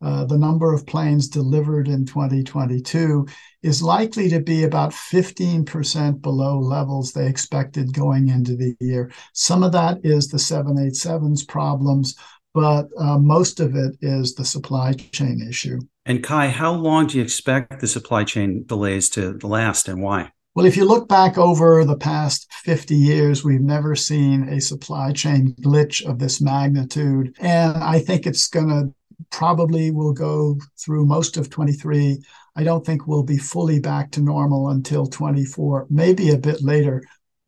uh, 0.02 0.24
the 0.24 0.38
number 0.38 0.74
of 0.74 0.88
planes 0.88 1.28
delivered 1.28 1.90
in 1.90 2.06
2022 2.06 3.28
is 3.64 3.84
likely 3.84 4.30
to 4.30 4.40
be 4.40 4.64
about 4.64 4.92
15% 4.92 6.22
below 6.22 6.58
levels 6.58 7.12
they 7.12 7.28
expected 7.28 7.94
going 7.94 8.30
into 8.30 8.56
the 8.56 8.78
year. 8.80 9.12
Some 9.34 9.62
of 9.62 9.74
that 9.74 9.98
is 10.06 10.30
the 10.30 10.38
787's 10.38 11.44
problems, 11.44 12.16
but 12.54 12.90
uh, 12.98 13.18
most 13.18 13.60
of 13.60 13.76
it 13.76 13.96
is 14.02 14.36
the 14.36 14.46
supply 14.46 14.94
chain 14.94 15.46
issue. 15.48 15.80
And 16.06 16.24
Kai, 16.24 16.50
how 16.50 16.74
long 16.74 17.08
do 17.08 17.18
you 17.18 17.24
expect 17.24 17.80
the 17.80 17.88
supply 17.88 18.24
chain 18.24 18.64
delays 18.66 19.10
to 19.12 19.38
last 19.44 19.88
and 19.88 20.02
why? 20.02 20.32
Well, 20.54 20.66
if 20.66 20.76
you 20.76 20.84
look 20.84 21.08
back 21.08 21.38
over 21.38 21.86
the 21.86 21.96
past 21.96 22.52
50 22.52 22.94
years, 22.94 23.44
we've 23.44 23.62
never 23.62 23.96
seen 23.96 24.50
a 24.50 24.60
supply 24.60 25.14
chain 25.14 25.56
glitch 25.62 26.06
of 26.06 26.20
this 26.20 26.42
magnitude. 26.42 27.36
And 27.40 27.78
I 27.78 28.00
think 28.00 28.26
it's 28.26 28.48
going 28.48 28.68
to 28.68 28.94
probably 29.30 29.92
will 29.92 30.12
go 30.12 30.60
through 30.78 31.06
most 31.06 31.38
of 31.38 31.50
23. 31.50 32.22
I 32.56 32.64
don't 32.64 32.86
think 32.86 33.08
we'll 33.08 33.24
be 33.24 33.38
fully 33.38 33.80
back 33.80 34.12
to 34.12 34.22
normal 34.22 34.70
until 34.70 35.08
24, 35.08 35.88
maybe 35.90 36.32
a 36.32 36.38
bit 36.38 36.62
later. 36.62 37.02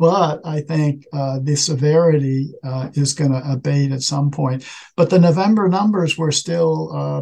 But 0.04 0.42
I 0.46 0.60
think 0.60 1.08
uh, 1.14 1.40
the 1.42 1.56
severity 1.56 2.52
uh, 2.62 2.90
is 2.94 3.14
going 3.14 3.32
to 3.32 3.42
abate 3.50 3.94
at 3.94 4.02
some 4.02 4.32
point. 4.32 4.68
But 4.98 5.10
the 5.10 5.18
November 5.18 5.70
numbers 5.70 6.18
were 6.18 6.34
still 6.34 6.92
uh, 6.94 7.22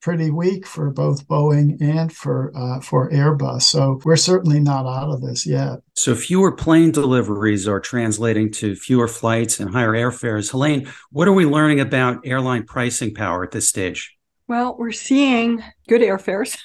pretty 0.00 0.30
weak 0.30 0.66
for 0.66 0.88
both 0.88 1.28
Boeing 1.28 1.76
and 1.82 2.10
for 2.10 2.50
uh, 2.56 2.80
for 2.80 3.10
Airbus. 3.10 3.64
So 3.64 4.00
we're 4.06 4.16
certainly 4.16 4.60
not 4.60 4.86
out 4.86 5.10
of 5.10 5.20
this 5.20 5.46
yet. 5.46 5.80
So 5.92 6.14
fewer 6.14 6.52
plane 6.52 6.90
deliveries 6.90 7.68
are 7.68 7.80
translating 7.80 8.50
to 8.52 8.76
fewer 8.76 9.08
flights 9.08 9.60
and 9.60 9.70
higher 9.70 9.92
airfares. 9.92 10.52
Helene, 10.52 10.88
what 11.10 11.28
are 11.28 11.34
we 11.34 11.44
learning 11.44 11.80
about 11.80 12.26
airline 12.26 12.64
pricing 12.64 13.12
power 13.12 13.44
at 13.44 13.50
this 13.50 13.68
stage? 13.68 14.16
Well, 14.48 14.76
we're 14.78 14.92
seeing 14.92 15.62
good 15.88 16.02
airfares, 16.02 16.58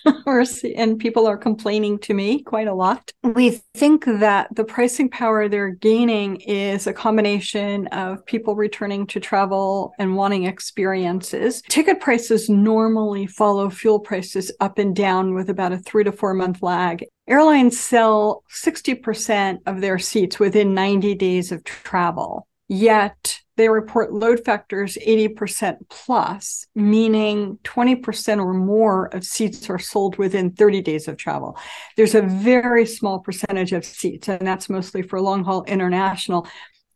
see- 0.48 0.76
and 0.76 1.00
people 1.00 1.28
are 1.28 1.38
complaining 1.38 2.00
to 2.00 2.14
me 2.14 2.42
quite 2.42 2.68
a 2.68 2.74
lot. 2.74 3.12
We 3.24 3.62
think 3.76 4.06
that 4.06 4.54
the 4.56 4.64
pricing 4.64 5.10
power 5.10 5.48
they're 5.48 5.70
gaining 5.70 6.38
is 6.42 6.88
a 6.88 6.94
combination 6.94 7.88
of 7.88 8.26
people 8.26 8.56
returning 8.56 9.08
to 9.08 9.20
travel 9.20 9.94
and 10.00 10.16
wanting 10.16 10.46
experiences. 10.46 11.62
Ticket 11.70 12.00
prices 12.00 12.50
normally 12.50 13.28
follow 13.28 13.70
fuel 13.70 14.00
prices 14.00 14.52
up 14.60 14.80
and 14.80 14.96
down 14.96 15.34
with 15.34 15.50
about 15.50 15.72
a 15.72 15.78
three 15.78 16.04
to 16.04 16.12
four 16.12 16.34
month 16.34 16.62
lag. 16.62 17.06
Airlines 17.28 17.80
sell 17.80 18.44
60% 18.52 19.60
of 19.66 19.82
their 19.82 20.00
seats 20.00 20.40
within 20.40 20.74
90 20.74 21.16
days 21.16 21.52
of 21.52 21.64
travel. 21.64 22.48
Yet 22.70 23.40
they 23.58 23.70
report 23.70 24.14
load 24.14 24.46
factors 24.46 24.98
80% 25.06 25.78
plus, 25.90 26.68
meaning 26.76 27.60
20% 27.64 28.40
or 28.40 28.54
more 28.54 29.08
of 29.08 29.24
seats 29.24 29.70
are 29.70 29.80
sold 29.80 30.18
within 30.18 30.52
30 30.52 30.82
days 30.82 31.08
of 31.08 31.18
travel. 31.18 31.58
There's 31.98 32.16
a 32.16 32.22
very 32.22 32.86
small 32.86 33.20
percentage 33.20 33.74
of 33.74 33.84
seats, 33.84 34.30
and 34.30 34.46
that's 34.48 34.70
mostly 34.70 35.02
for 35.02 35.20
long 35.20 35.44
haul 35.44 35.64
international, 35.66 36.48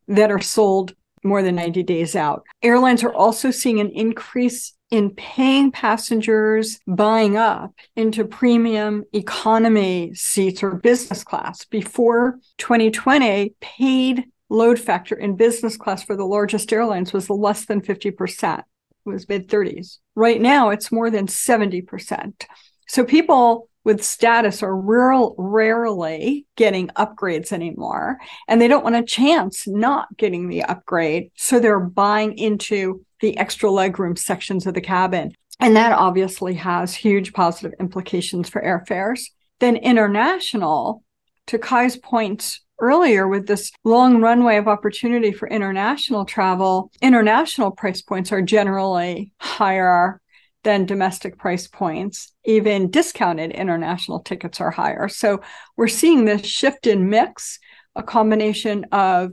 that 0.07 0.31
are 0.31 0.41
sold 0.41 0.93
more 1.23 1.43
than 1.43 1.55
90 1.55 1.83
days 1.83 2.15
out. 2.15 2.45
Airlines 2.63 3.03
are 3.03 3.13
also 3.13 3.51
seeing 3.51 3.79
an 3.79 3.89
increase 3.89 4.73
in 4.91 5.11
paying 5.11 5.71
passengers 5.71 6.79
buying 6.85 7.37
up 7.37 7.73
into 7.95 8.25
premium 8.25 9.03
economy 9.13 10.13
seats 10.13 10.61
or 10.61 10.75
business 10.75 11.23
class. 11.23 11.63
Before 11.65 12.37
2020, 12.57 13.55
paid 13.61 14.25
load 14.51 14.77
factor 14.77 15.15
in 15.15 15.35
business 15.35 15.77
class 15.77 16.03
for 16.03 16.15
the 16.15 16.25
largest 16.25 16.71
airlines 16.73 17.13
was 17.13 17.29
less 17.29 17.65
than 17.65 17.81
50%. 17.81 18.59
It 18.59 18.65
was 19.05 19.27
mid 19.27 19.47
30s. 19.47 19.97
Right 20.13 20.39
now, 20.39 20.69
it's 20.69 20.91
more 20.91 21.09
than 21.09 21.27
70%. 21.27 22.45
So 22.87 23.05
people 23.05 23.69
with 23.83 24.03
status 24.03 24.61
are 24.61 24.75
real, 24.75 25.33
rarely 25.37 26.45
getting 26.55 26.89
upgrades 26.89 27.51
anymore, 27.51 28.19
and 28.47 28.61
they 28.61 28.67
don't 28.67 28.83
want 28.83 28.95
a 28.95 29.03
chance 29.03 29.67
not 29.67 30.15
getting 30.17 30.49
the 30.49 30.63
upgrade. 30.63 31.31
So 31.35 31.59
they're 31.59 31.79
buying 31.79 32.37
into 32.37 33.03
the 33.21 33.37
extra 33.37 33.69
legroom 33.69 34.17
sections 34.17 34.67
of 34.67 34.73
the 34.73 34.81
cabin. 34.81 35.33
And 35.59 35.75
that 35.75 35.93
obviously 35.93 36.55
has 36.55 36.93
huge 36.93 37.33
positive 37.33 37.73
implications 37.79 38.49
for 38.49 38.61
airfares. 38.61 39.21
Then 39.59 39.77
international, 39.77 41.03
to 41.47 41.57
Kai's 41.57 41.97
point 41.97 42.59
earlier 42.81 43.27
with 43.27 43.47
this 43.47 43.71
long 43.85 44.21
runway 44.21 44.57
of 44.57 44.67
opportunity 44.67 45.31
for 45.31 45.47
international 45.47 46.25
travel, 46.25 46.91
international 47.01 47.71
price 47.71 48.01
points 48.01 48.31
are 48.31 48.41
generally 48.41 49.31
higher 49.39 50.19
than 50.63 50.85
domestic 50.85 51.37
price 51.37 51.67
points. 51.67 52.33
Even 52.45 52.91
discounted 52.91 53.51
international 53.51 54.19
tickets 54.19 54.59
are 54.59 54.71
higher. 54.71 55.07
So 55.07 55.41
we're 55.77 55.87
seeing 55.87 56.25
this 56.25 56.45
shift 56.45 56.87
in 56.87 57.09
mix, 57.09 57.59
a 57.95 58.03
combination 58.03 58.85
of, 58.91 59.31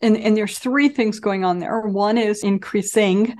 and, 0.00 0.16
and 0.16 0.36
there's 0.36 0.58
three 0.58 0.88
things 0.88 1.20
going 1.20 1.44
on 1.44 1.58
there. 1.58 1.80
One 1.80 2.18
is 2.18 2.42
increasing 2.42 3.36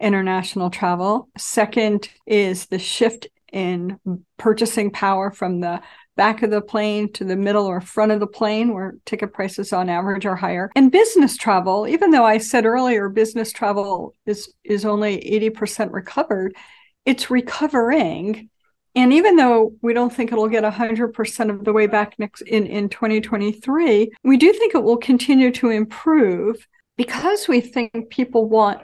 international 0.00 0.70
travel. 0.70 1.28
Second 1.36 2.08
is 2.26 2.66
the 2.66 2.78
shift 2.78 3.26
in 3.52 3.98
purchasing 4.38 4.90
power 4.90 5.30
from 5.30 5.60
the 5.60 5.80
back 6.18 6.42
of 6.42 6.50
the 6.50 6.60
plane 6.60 7.10
to 7.12 7.24
the 7.24 7.36
middle 7.36 7.64
or 7.64 7.80
front 7.80 8.10
of 8.12 8.18
the 8.18 8.26
plane 8.26 8.74
where 8.74 8.96
ticket 9.06 9.32
prices 9.32 9.72
on 9.72 9.88
average 9.88 10.26
are 10.26 10.36
higher. 10.36 10.70
And 10.74 10.92
business 10.92 11.36
travel 11.36 11.86
even 11.86 12.10
though 12.10 12.24
i 12.24 12.38
said 12.38 12.66
earlier 12.66 13.08
business 13.08 13.52
travel 13.52 14.14
is 14.26 14.52
is 14.64 14.84
only 14.84 15.16
80% 15.18 15.92
recovered 15.92 16.54
it's 17.06 17.30
recovering. 17.30 18.50
And 18.94 19.12
even 19.14 19.36
though 19.36 19.72
we 19.80 19.94
don't 19.94 20.12
think 20.12 20.30
it'll 20.30 20.48
get 20.48 20.64
100% 20.64 21.50
of 21.50 21.64
the 21.64 21.72
way 21.72 21.86
back 21.86 22.18
next 22.18 22.42
in, 22.42 22.66
in 22.66 22.88
2023 22.88 24.10
we 24.24 24.36
do 24.36 24.52
think 24.52 24.74
it 24.74 24.82
will 24.82 24.96
continue 24.96 25.52
to 25.52 25.70
improve 25.70 26.66
because 26.96 27.46
we 27.46 27.60
think 27.60 28.10
people 28.10 28.48
want 28.48 28.80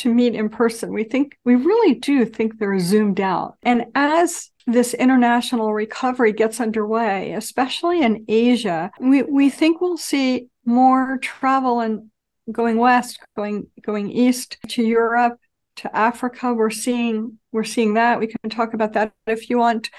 to 0.00 0.12
meet 0.12 0.34
in 0.34 0.48
person. 0.48 0.92
We 0.92 1.04
think 1.04 1.38
we 1.44 1.54
really 1.54 1.94
do 1.94 2.24
think 2.24 2.58
they're 2.58 2.78
zoomed 2.78 3.20
out. 3.20 3.56
And 3.62 3.86
as 3.94 4.50
this 4.66 4.94
international 4.94 5.72
recovery 5.72 6.32
gets 6.32 6.60
underway, 6.60 7.32
especially 7.32 8.02
in 8.02 8.24
Asia, 8.28 8.90
we, 9.00 9.22
we 9.22 9.50
think 9.50 9.80
we'll 9.80 9.96
see 9.96 10.48
more 10.64 11.18
travel 11.18 11.80
and 11.80 12.10
going 12.50 12.76
west, 12.76 13.20
going 13.36 13.66
going 13.82 14.10
east 14.10 14.58
to 14.68 14.82
Europe, 14.82 15.38
to 15.76 15.94
Africa. 15.96 16.54
We're 16.54 16.70
seeing 16.70 17.38
we're 17.52 17.64
seeing 17.64 17.94
that. 17.94 18.20
We 18.20 18.26
can 18.26 18.50
talk 18.50 18.74
about 18.74 18.94
that 18.94 19.12
if 19.26 19.50
you 19.50 19.58
want. 19.58 19.90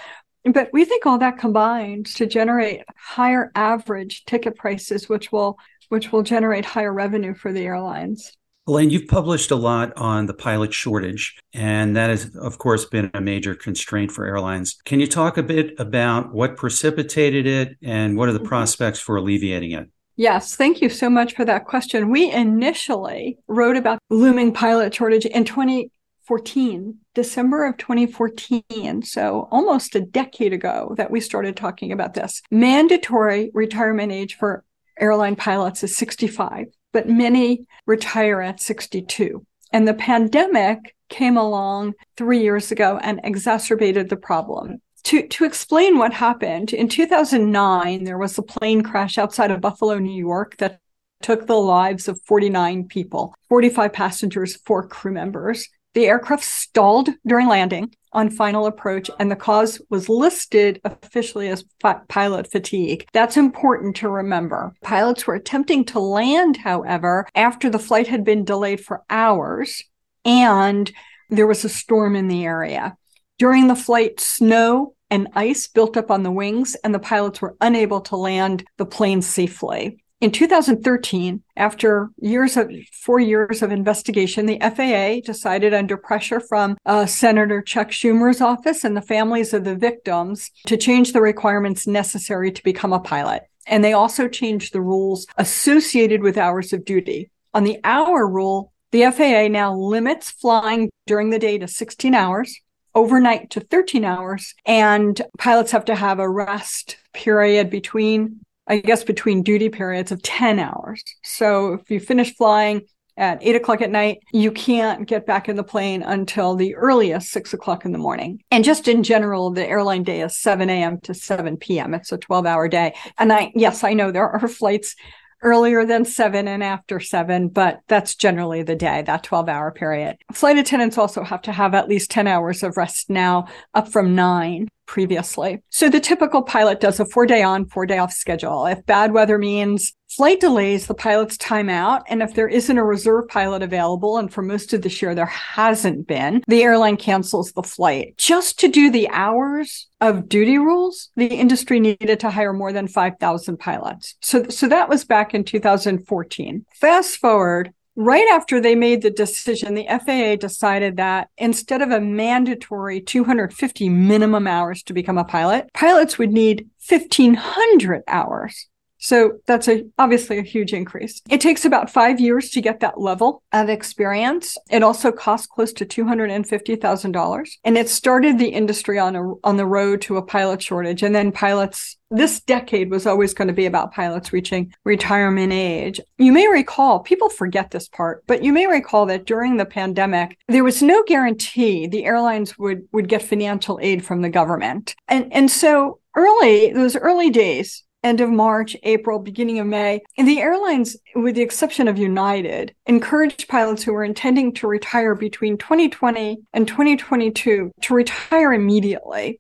But 0.44 0.70
we 0.74 0.86
think 0.86 1.06
all 1.06 1.20
that 1.20 1.38
combines 1.38 2.16
to 2.16 2.26
generate 2.26 2.82
higher 2.98 3.52
average 3.54 4.26
ticket 4.26 4.56
prices, 4.56 5.08
which 5.08 5.32
will 5.32 5.58
which 5.90 6.12
will 6.12 6.24
generate 6.24 6.66
higher 6.66 6.94
revenue 6.94 7.36
for 7.36 7.52
the 7.52 7.62
airlines. 7.62 8.32
Helene, 8.68 8.92
you've 8.92 9.08
published 9.08 9.50
a 9.50 9.56
lot 9.56 9.92
on 9.98 10.28
the 10.28 10.36
pilot 10.36 10.72
shortage, 10.72 11.36
and 11.52 11.96
that 11.96 12.12
has, 12.12 12.36
of 12.36 12.60
course, 12.60 12.86
been 12.86 13.10
a 13.16 13.20
major 13.20 13.56
constraint 13.56 14.12
for 14.12 14.24
airlines. 14.24 14.78
Can 14.86 15.00
you 15.00 15.08
talk 15.08 15.36
a 15.36 15.44
bit 15.44 15.74
about 15.80 16.32
what 16.32 16.58
precipitated 16.58 17.48
it 17.48 17.76
and 17.82 18.18
what 18.18 18.30
are 18.30 18.34
the 18.34 18.38
mm-hmm. 18.38 18.48
prospects 18.50 19.00
for 19.00 19.16
alleviating 19.16 19.72
it? 19.72 19.90
Yes, 20.16 20.56
thank 20.56 20.80
you 20.80 20.90
so 20.90 21.10
much 21.10 21.34
for 21.34 21.44
that 21.44 21.66
question. 21.66 22.12
We 22.12 22.32
initially 22.32 23.40
wrote 23.48 23.78
about 23.78 23.98
the 24.10 24.16
looming 24.16 24.54
pilot 24.54 24.94
shortage 24.94 25.26
in 25.26 25.44
2014, 25.44 26.98
December 27.16 27.66
of 27.66 27.78
2014. 27.78 29.02
So 29.02 29.48
almost 29.50 29.96
a 29.96 30.02
decade 30.02 30.54
ago 30.54 30.94
that 30.98 31.10
we 31.10 31.20
started 31.20 31.58
talking 31.58 31.92
about 31.92 32.14
this. 32.14 32.44
Mandatory 32.52 33.50
retirement 33.56 34.12
age 34.12 34.36
for 34.36 34.64
airline 35.00 35.36
pilots 35.36 35.84
is 35.84 35.98
65 35.98 36.68
but 36.92 37.10
many 37.10 37.66
retire 37.86 38.42
at 38.42 38.60
62. 38.60 39.46
And 39.72 39.88
the 39.88 39.94
pandemic 39.94 40.96
came 41.10 41.38
along 41.38 41.94
three 42.18 42.42
years 42.42 42.72
ago 42.72 43.00
and 43.02 43.20
exacerbated 43.24 44.10
the 44.10 44.18
problem. 44.18 44.82
To, 45.04 45.28
to 45.28 45.46
explain 45.46 45.98
what 45.98 46.14
happened, 46.14 46.74
in 46.74 46.88
2009, 46.88 48.04
there 48.04 48.18
was 48.18 48.38
a 48.38 48.44
plane 48.44 48.84
crash 48.84 49.18
outside 49.18 49.52
of 49.52 49.62
Buffalo, 49.62 49.98
New 49.98 50.18
York 50.18 50.58
that 50.58 50.80
took 51.22 51.48
the 51.48 51.56
lives 51.56 52.08
of 52.08 52.22
49 52.26 52.88
people, 52.88 53.34
45 53.50 53.94
passengers, 53.94 54.56
four 54.58 54.88
crew 54.88 55.12
members. 55.12 55.68
The 55.94 56.06
aircraft 56.06 56.44
stalled 56.44 57.10
during 57.26 57.48
landing 57.48 57.94
on 58.14 58.30
final 58.30 58.66
approach, 58.66 59.10
and 59.20 59.32
the 59.32 59.36
cause 59.36 59.82
was 59.90 60.10
listed 60.10 60.82
officially 60.84 61.48
as 61.48 61.64
fi- 61.80 62.00
pilot 62.08 62.52
fatigue. 62.52 63.08
That's 63.14 63.38
important 63.38 63.96
to 63.98 64.10
remember. 64.10 64.74
Pilots 64.84 65.26
were 65.26 65.36
attempting 65.36 65.86
to 65.86 66.00
land, 66.00 66.58
however, 66.58 67.28
after 67.36 67.70
the 67.70 67.80
flight 67.80 68.08
had 68.08 68.24
been 68.24 68.44
delayed 68.44 68.84
for 68.84 69.04
hours 69.10 69.84
and 70.26 70.92
there 71.30 71.48
was 71.48 71.64
a 71.64 71.70
storm 71.70 72.16
in 72.16 72.28
the 72.28 72.46
area. 72.46 72.96
During 73.38 73.68
the 73.68 73.76
flight, 73.76 74.20
snow 74.20 74.96
and 75.10 75.28
ice 75.34 75.68
built 75.68 75.98
up 75.98 76.12
on 76.12 76.24
the 76.24 76.32
wings, 76.32 76.76
and 76.84 76.94
the 76.94 77.00
pilots 77.00 77.42
were 77.42 77.56
unable 77.60 78.02
to 78.02 78.16
land 78.16 78.66
the 78.78 78.86
plane 78.86 79.22
safely. 79.22 80.04
In 80.22 80.30
2013, 80.30 81.42
after 81.58 82.12
years 82.22 82.56
of 82.56 82.72
four 82.92 83.20
years 83.20 83.64
of 83.64 83.72
investigation, 83.72 84.46
the 84.46 84.60
FAA 84.60 85.26
decided 85.26 85.74
under 85.74 85.98
pressure 85.98 86.40
from 86.40 86.78
uh, 86.86 87.08
Senator 87.08 87.60
Chuck 87.60 87.90
Schumer's 87.90 88.40
office 88.40 88.84
and 88.84 88.96
the 88.96 89.02
families 89.02 89.52
of 89.52 89.64
the 89.64 89.76
victims 89.76 90.52
to 90.68 90.78
change 90.78 91.14
the 91.14 91.22
requirements 91.22 91.88
necessary 91.88 92.52
to 92.52 92.64
become 92.64 92.94
a 92.94 93.00
pilot. 93.00 93.42
And 93.66 93.84
they 93.84 93.94
also 93.94 94.28
changed 94.28 94.74
the 94.74 94.82
rules 94.82 95.26
associated 95.38 96.22
with 96.22 96.38
hours 96.38 96.72
of 96.72 96.86
duty. 96.86 97.32
On 97.56 97.64
the 97.64 97.80
hour 97.84 98.28
rule, 98.28 98.74
the 98.92 99.10
FAA 99.12 99.48
now 99.48 99.74
limits 99.74 100.30
flying 100.30 100.92
during 101.08 101.32
the 101.32 101.40
day 101.40 101.58
to 101.58 101.68
16 101.68 102.14
hours, 102.14 102.60
overnight 102.94 103.50
to 103.52 103.60
13 103.60 104.06
hours, 104.06 104.54
and 104.68 105.20
pilots 105.40 105.72
have 105.72 105.86
to 105.86 105.96
have 105.96 106.20
a 106.20 106.30
rest 106.30 106.98
period 107.12 107.72
between 107.72 108.42
I 108.72 108.78
guess, 108.78 109.04
between 109.04 109.44
duty 109.44 109.68
periods 109.68 110.14
of 110.14 110.22
10 110.22 110.58
hours. 110.58 111.04
So 111.24 111.74
if 111.74 111.92
you 111.92 112.00
finish 112.00 112.34
flying 112.34 112.84
at 113.18 113.38
eight 113.42 113.58
o'clock 113.58 113.82
at 113.82 113.92
night, 113.92 114.20
you 114.32 114.50
can't 114.50 115.06
get 115.06 115.26
back 115.26 115.50
in 115.50 115.58
the 115.58 115.64
plane 115.64 116.02
until 116.02 116.56
the 116.56 116.74
earliest 116.76 117.32
six 117.32 117.54
o'clock 117.54 117.84
in 117.84 117.92
the 117.92 117.98
morning. 117.98 118.42
And 118.50 118.64
just 118.64 118.88
in 118.88 119.04
general, 119.04 119.52
the 119.52 119.68
airline 119.68 120.04
day 120.04 120.22
is 120.22 120.38
7 120.38 120.70
a.m. 120.70 121.02
to 121.02 121.14
7 121.14 121.58
p.m. 121.58 121.94
It's 121.94 122.14
a 122.14 122.18
12 122.18 122.46
hour 122.46 122.70
day. 122.70 122.96
And 123.18 123.34
I, 123.34 123.52
yes, 123.56 123.84
I 123.84 123.92
know 123.92 124.10
there 124.10 124.30
are 124.30 124.48
flights 124.48 124.96
earlier 125.42 125.86
than 125.86 126.06
seven 126.06 126.48
and 126.48 126.64
after 126.64 127.02
seven, 127.02 127.50
but 127.50 127.82
that's 127.90 128.16
generally 128.16 128.64
the 128.64 128.76
day, 128.76 129.02
that 129.02 129.24
12 129.24 129.50
hour 129.50 129.72
period. 129.72 130.16
Flight 130.32 130.58
attendants 130.58 130.98
also 130.98 131.24
have 131.24 131.42
to 131.42 131.52
have 131.52 131.74
at 131.74 131.90
least 131.90 132.10
10 132.12 132.26
hours 132.26 132.64
of 132.64 132.78
rest 132.78 133.10
now, 133.10 133.48
up 133.74 133.90
from 133.90 134.16
nine 134.16 134.70
previously. 134.92 135.64
So 135.70 135.88
the 135.88 136.02
typical 136.02 136.42
pilot 136.42 136.82
does 136.82 137.00
a 137.00 137.06
four 137.06 137.26
day 137.26 137.42
on, 137.42 137.66
four 137.66 137.86
day 137.86 137.98
off 137.98 138.12
schedule. 138.12 138.66
If 138.66 138.86
bad 138.86 139.14
weather 139.14 139.38
means 139.38 139.94
flight 140.10 140.42
delays, 140.42 140.88
the 140.88 140.94
pilots 140.94 141.38
time 141.38 141.70
out. 141.70 142.04
And 142.10 142.22
if 142.22 142.34
there 142.34 142.50
isn't 142.50 142.78
a 142.78 142.84
reserve 142.84 143.30
pilot 143.30 143.64
available, 143.64 144.18
and 144.18 144.32
for 144.32 144.42
most 144.42 144.74
of 144.74 144.82
this 144.82 145.02
year 145.02 145.16
there 145.16 145.28
hasn't 145.28 146.08
been, 146.08 146.44
the 146.46 146.64
airline 146.64 146.98
cancels 146.98 147.54
the 147.54 147.64
flight. 147.64 148.18
Just 148.18 148.60
to 148.60 148.68
do 148.68 148.92
the 148.92 149.08
hours 149.12 149.88
of 150.02 150.28
duty 150.28 150.58
rules, 150.58 151.10
the 151.16 151.28
industry 151.28 151.80
needed 151.80 152.20
to 152.20 152.30
hire 152.30 152.52
more 152.52 152.74
than 152.74 152.90
5,000 152.90 153.58
pilots. 153.58 154.16
So, 154.22 154.50
so 154.50 154.68
that 154.68 154.90
was 154.90 155.06
back 155.06 155.34
in 155.34 155.46
2014. 155.46 156.66
Fast 156.74 157.16
forward 157.16 157.74
Right 157.98 158.28
after 158.30 158.62
they 158.62 158.74
made 158.74 159.02
the 159.02 159.12
decision, 159.12 159.74
the 159.74 159.86
FAA 159.86 160.38
decided 160.38 160.96
that 160.96 161.28
instead 161.38 161.82
of 161.82 161.92
a 161.92 162.00
mandatory 162.00 163.02
250 163.02 163.90
minimum 163.90 164.48
hours 164.48 164.82
to 164.84 164.94
become 164.94 165.18
a 165.18 165.26
pilot, 165.26 165.68
pilots 165.74 166.18
would 166.18 166.32
need 166.32 166.70
1500 166.88 168.04
hours. 168.08 168.70
So 169.02 169.40
that's 169.48 169.68
a 169.68 169.84
obviously 169.98 170.38
a 170.38 170.44
huge 170.44 170.74
increase. 170.74 171.22
It 171.30 171.42
takes 171.42 171.66
about 171.66 171.90
five 171.90 172.20
years 172.20 172.52
to 172.52 172.62
get 172.62 172.80
that 172.82 173.02
level 173.02 173.42
of 173.52 173.68
experience. 173.68 174.58
It 174.70 174.84
also 174.84 175.12
costs 175.12 175.48
close 175.48 175.74
to 175.74 175.86
two 175.86 176.06
hundred 176.06 176.30
and 176.30 176.48
fifty 176.48 176.76
thousand 176.76 177.12
dollars, 177.12 177.58
and 177.64 177.78
it 177.78 177.90
started 177.90 178.38
the 178.38 178.50
industry 178.50 179.00
on 179.00 179.16
a 179.16 179.34
on 179.44 179.58
the 179.58 179.66
road 179.66 180.02
to 180.02 180.18
a 180.18 180.22
pilot 180.22 180.62
shortage. 180.62 181.04
And 181.04 181.16
then 181.16 181.32
pilots. 181.32 181.98
This 182.14 182.42
decade 182.42 182.92
was 182.92 183.08
always 183.08 183.34
going 183.34 183.48
to 183.48 183.54
be 183.54 183.66
about 183.66 183.94
pilots 183.94 184.34
reaching 184.34 184.74
retirement 184.84 185.54
age. 185.54 186.02
You 186.18 186.34
may 186.34 186.46
recall, 186.50 187.00
people 187.00 187.30
forget 187.30 187.72
this 187.72 187.88
part, 187.88 188.26
but 188.28 188.44
you 188.44 188.52
may 188.52 188.68
recall 188.68 189.06
that 189.06 189.24
during 189.26 189.56
the 189.56 189.66
pandemic, 189.66 190.38
there 190.50 190.66
was 190.66 190.84
no 190.84 191.04
guarantee 191.04 191.88
the 191.88 192.04
airlines 192.04 192.58
would 192.58 192.86
would 192.92 193.08
get 193.08 193.22
financial 193.22 193.80
aid 193.82 194.06
from 194.06 194.22
the 194.22 194.30
government, 194.30 194.94
and 195.08 195.32
and 195.32 195.50
so 195.50 196.00
early 196.18 196.74
those 196.74 196.98
early 196.98 197.30
days 197.30 197.84
end 198.04 198.22
of 198.22 198.30
March, 198.30 198.76
April, 198.84 199.20
beginning 199.20 199.60
of 199.60 199.68
May. 199.68 200.02
And 200.18 200.28
the 200.28 200.42
airlines, 200.42 200.98
with 201.16 201.36
the 201.36 201.42
exception 201.42 201.88
of 201.88 201.98
United, 201.98 202.76
encouraged 202.86 203.48
pilots 203.48 203.84
who 203.84 203.94
were 203.94 204.04
intending 204.04 204.54
to 204.56 204.68
retire 204.68 205.16
between 205.16 205.58
2020 205.58 206.40
and 206.54 206.68
2022 206.68 207.72
to 207.82 207.94
retire 207.94 208.54
immediately. 208.54 209.40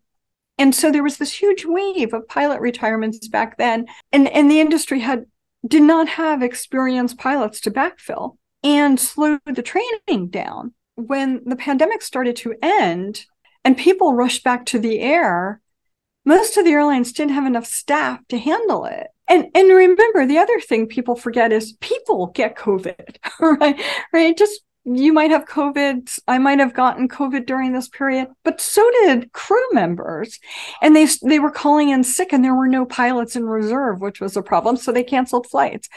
And 0.57 0.75
so 0.75 0.91
there 0.91 1.03
was 1.03 1.17
this 1.17 1.33
huge 1.33 1.65
wave 1.65 2.13
of 2.13 2.27
pilot 2.27 2.61
retirements 2.61 3.27
back 3.27 3.57
then. 3.57 3.87
And, 4.11 4.27
and 4.27 4.49
the 4.49 4.59
industry 4.59 4.99
had 4.99 5.25
did 5.67 5.83
not 5.83 6.07
have 6.07 6.41
experienced 6.41 7.17
pilots 7.17 7.61
to 7.61 7.71
backfill 7.71 8.37
and 8.63 8.99
slowed 8.99 9.39
the 9.45 9.61
training 9.61 10.29
down. 10.29 10.73
When 10.95 11.41
the 11.45 11.55
pandemic 11.55 12.01
started 12.01 12.35
to 12.37 12.55
end 12.61 13.25
and 13.63 13.77
people 13.77 14.13
rushed 14.13 14.43
back 14.43 14.65
to 14.67 14.79
the 14.79 14.99
air, 14.99 15.61
most 16.25 16.57
of 16.57 16.65
the 16.65 16.71
airlines 16.71 17.13
didn't 17.13 17.33
have 17.33 17.45
enough 17.45 17.65
staff 17.65 18.19
to 18.29 18.37
handle 18.37 18.85
it. 18.85 19.07
And 19.27 19.47
and 19.55 19.69
remember, 19.69 20.25
the 20.25 20.37
other 20.37 20.59
thing 20.59 20.87
people 20.87 21.15
forget 21.15 21.51
is 21.51 21.73
people 21.79 22.27
get 22.27 22.57
COVID, 22.57 23.17
right? 23.59 23.81
Right? 24.13 24.37
Just 24.37 24.61
you 24.83 25.13
might 25.13 25.31
have 25.31 25.45
COVID. 25.45 26.19
I 26.27 26.37
might 26.37 26.59
have 26.59 26.73
gotten 26.73 27.07
COVID 27.07 27.45
during 27.45 27.71
this 27.71 27.87
period, 27.87 28.27
but 28.43 28.59
so 28.59 28.89
did 29.03 29.31
crew 29.31 29.65
members. 29.71 30.39
And 30.81 30.95
they 30.95 31.07
they 31.23 31.39
were 31.39 31.51
calling 31.51 31.89
in 31.89 32.03
sick, 32.03 32.33
and 32.33 32.43
there 32.43 32.55
were 32.55 32.67
no 32.67 32.85
pilots 32.85 33.35
in 33.35 33.45
reserve, 33.45 34.01
which 34.01 34.19
was 34.19 34.35
a 34.35 34.41
problem. 34.41 34.77
So 34.77 34.91
they 34.91 35.03
canceled 35.03 35.47
flights 35.47 35.87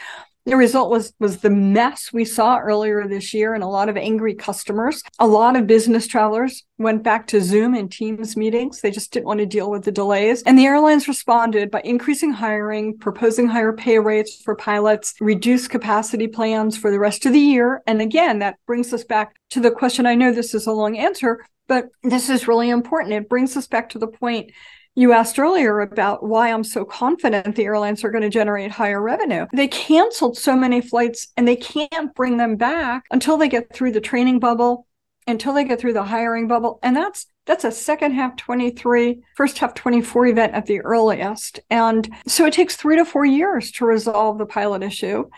the 0.45 0.55
result 0.55 0.89
was 0.89 1.13
was 1.19 1.37
the 1.39 1.49
mess 1.49 2.11
we 2.13 2.23
saw 2.23 2.59
earlier 2.59 3.07
this 3.07 3.33
year 3.33 3.53
and 3.53 3.63
a 3.63 3.67
lot 3.67 3.89
of 3.89 3.97
angry 3.97 4.35
customers. 4.35 5.01
A 5.19 5.27
lot 5.27 5.55
of 5.55 5.67
business 5.67 6.07
travelers 6.07 6.63
went 6.77 7.03
back 7.03 7.27
to 7.27 7.41
zoom 7.41 7.73
and 7.73 7.91
teams 7.91 8.37
meetings. 8.37 8.81
They 8.81 8.91
just 8.91 9.11
didn't 9.11 9.25
want 9.25 9.39
to 9.39 9.45
deal 9.45 9.71
with 9.71 9.83
the 9.83 9.91
delays. 9.91 10.43
And 10.43 10.57
the 10.57 10.65
airlines 10.65 11.07
responded 11.07 11.71
by 11.71 11.81
increasing 11.81 12.31
hiring 12.31 12.97
proposing 12.97 13.47
higher 13.47 13.73
pay 13.73 13.99
rates 13.99 14.41
for 14.43 14.55
pilots 14.55 15.15
reduced 15.19 15.69
capacity 15.69 16.27
plans 16.27 16.77
for 16.77 16.91
the 16.91 16.99
rest 16.99 17.25
of 17.25 17.33
the 17.33 17.39
year. 17.39 17.81
And 17.87 18.01
again 18.01 18.39
that 18.39 18.57
brings 18.67 18.93
us 18.93 19.03
back 19.03 19.35
to 19.51 19.59
the 19.59 19.71
question. 19.71 20.05
I 20.05 20.15
know 20.15 20.31
this 20.31 20.53
is 20.53 20.67
a 20.67 20.71
long 20.71 20.97
answer 20.97 21.39
but 21.67 21.87
this 22.03 22.29
is 22.29 22.47
really 22.47 22.69
important. 22.69 23.13
It 23.13 23.29
brings 23.29 23.57
us 23.57 23.67
back 23.67 23.89
to 23.89 23.99
the 23.99 24.07
point 24.07 24.51
you 24.95 25.11
asked 25.11 25.37
earlier 25.37 25.81
about 25.81 26.23
why 26.23 26.51
I'm 26.51 26.63
so 26.63 26.85
confident 26.85 27.55
the 27.55 27.65
airlines 27.65 28.03
are 28.03 28.09
going 28.09 28.23
to 28.23 28.29
generate 28.29 28.71
higher 28.71 29.01
revenue. 29.01 29.45
They 29.53 29.67
canceled 29.67 30.37
so 30.37 30.55
many 30.55 30.79
flights 30.79 31.27
and 31.35 31.45
they 31.45 31.57
can't 31.57 32.15
bring 32.15 32.37
them 32.37 32.55
back 32.55 33.05
until 33.11 33.37
they 33.37 33.49
get 33.49 33.73
through 33.73 33.91
the 33.91 34.01
training 34.01 34.39
bubble, 34.39 34.87
until 35.27 35.53
they 35.53 35.65
get 35.65 35.81
through 35.81 35.93
the 35.93 36.03
hiring 36.03 36.47
bubble. 36.47 36.79
And 36.81 36.95
that's 36.95 37.27
that's 37.45 37.63
a 37.63 37.71
second 37.71 38.13
half 38.13 38.37
23, 38.37 39.21
first 39.35 39.59
half 39.59 39.75
24 39.75 40.27
event 40.27 40.53
at 40.55 40.65
the 40.65 40.79
earliest. 40.79 41.59
And 41.69 42.09
so 42.25 42.45
it 42.45 42.53
takes 42.53 42.75
three 42.75 42.95
to 42.95 43.05
four 43.05 43.23
years 43.23 43.71
to 43.73 43.85
resolve 43.85 44.39
the 44.39 44.47
pilot 44.47 44.81
issue. 44.81 45.29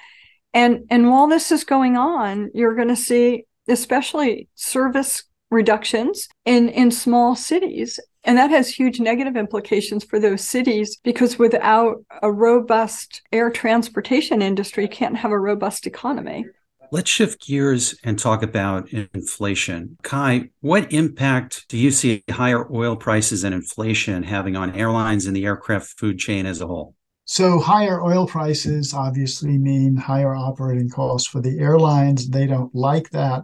And 0.53 0.85
and 0.89 1.09
while 1.09 1.27
this 1.27 1.51
is 1.51 1.63
going 1.63 1.97
on, 1.97 2.51
you're 2.53 2.75
going 2.75 2.87
to 2.89 2.95
see 2.95 3.45
especially 3.67 4.47
service 4.55 5.23
reductions 5.49 6.27
in 6.47 6.69
in 6.69 6.89
small 6.89 7.35
cities 7.35 7.99
and 8.27 8.37
that 8.37 8.49
has 8.49 8.67
huge 8.69 8.99
negative 8.99 9.37
implications 9.37 10.03
for 10.03 10.19
those 10.19 10.41
cities 10.41 10.97
because 11.01 11.39
without 11.39 12.03
a 12.21 12.29
robust 12.29 13.21
air 13.31 13.49
transportation 13.49 14.41
industry, 14.41 14.83
you 14.83 14.89
can't 14.89 15.15
have 15.15 15.31
a 15.31 15.39
robust 15.39 15.87
economy. 15.87 16.45
Let's 16.91 17.09
shift 17.09 17.47
gears 17.47 17.97
and 18.03 18.19
talk 18.19 18.43
about 18.43 18.89
inflation. 18.91 19.97
Kai, 20.03 20.49
what 20.59 20.91
impact 20.91 21.67
do 21.69 21.77
you 21.77 21.89
see 21.89 22.23
higher 22.29 22.69
oil 22.69 22.97
prices 22.97 23.45
and 23.45 23.55
inflation 23.55 24.23
having 24.23 24.57
on 24.57 24.75
airlines 24.75 25.25
and 25.25 25.35
the 25.35 25.45
aircraft 25.45 25.97
food 25.97 26.19
chain 26.19 26.45
as 26.45 26.59
a 26.59 26.67
whole? 26.67 26.95
So, 27.23 27.59
higher 27.59 28.01
oil 28.01 28.25
prices 28.25 28.93
obviously 28.93 29.57
mean 29.57 29.97
higher 29.97 30.33
operating 30.33 30.89
costs 30.89 31.27
for 31.27 31.41
the 31.41 31.59
airlines. 31.59 32.29
They 32.29 32.47
don't 32.47 32.73
like 32.73 33.09
that 33.09 33.43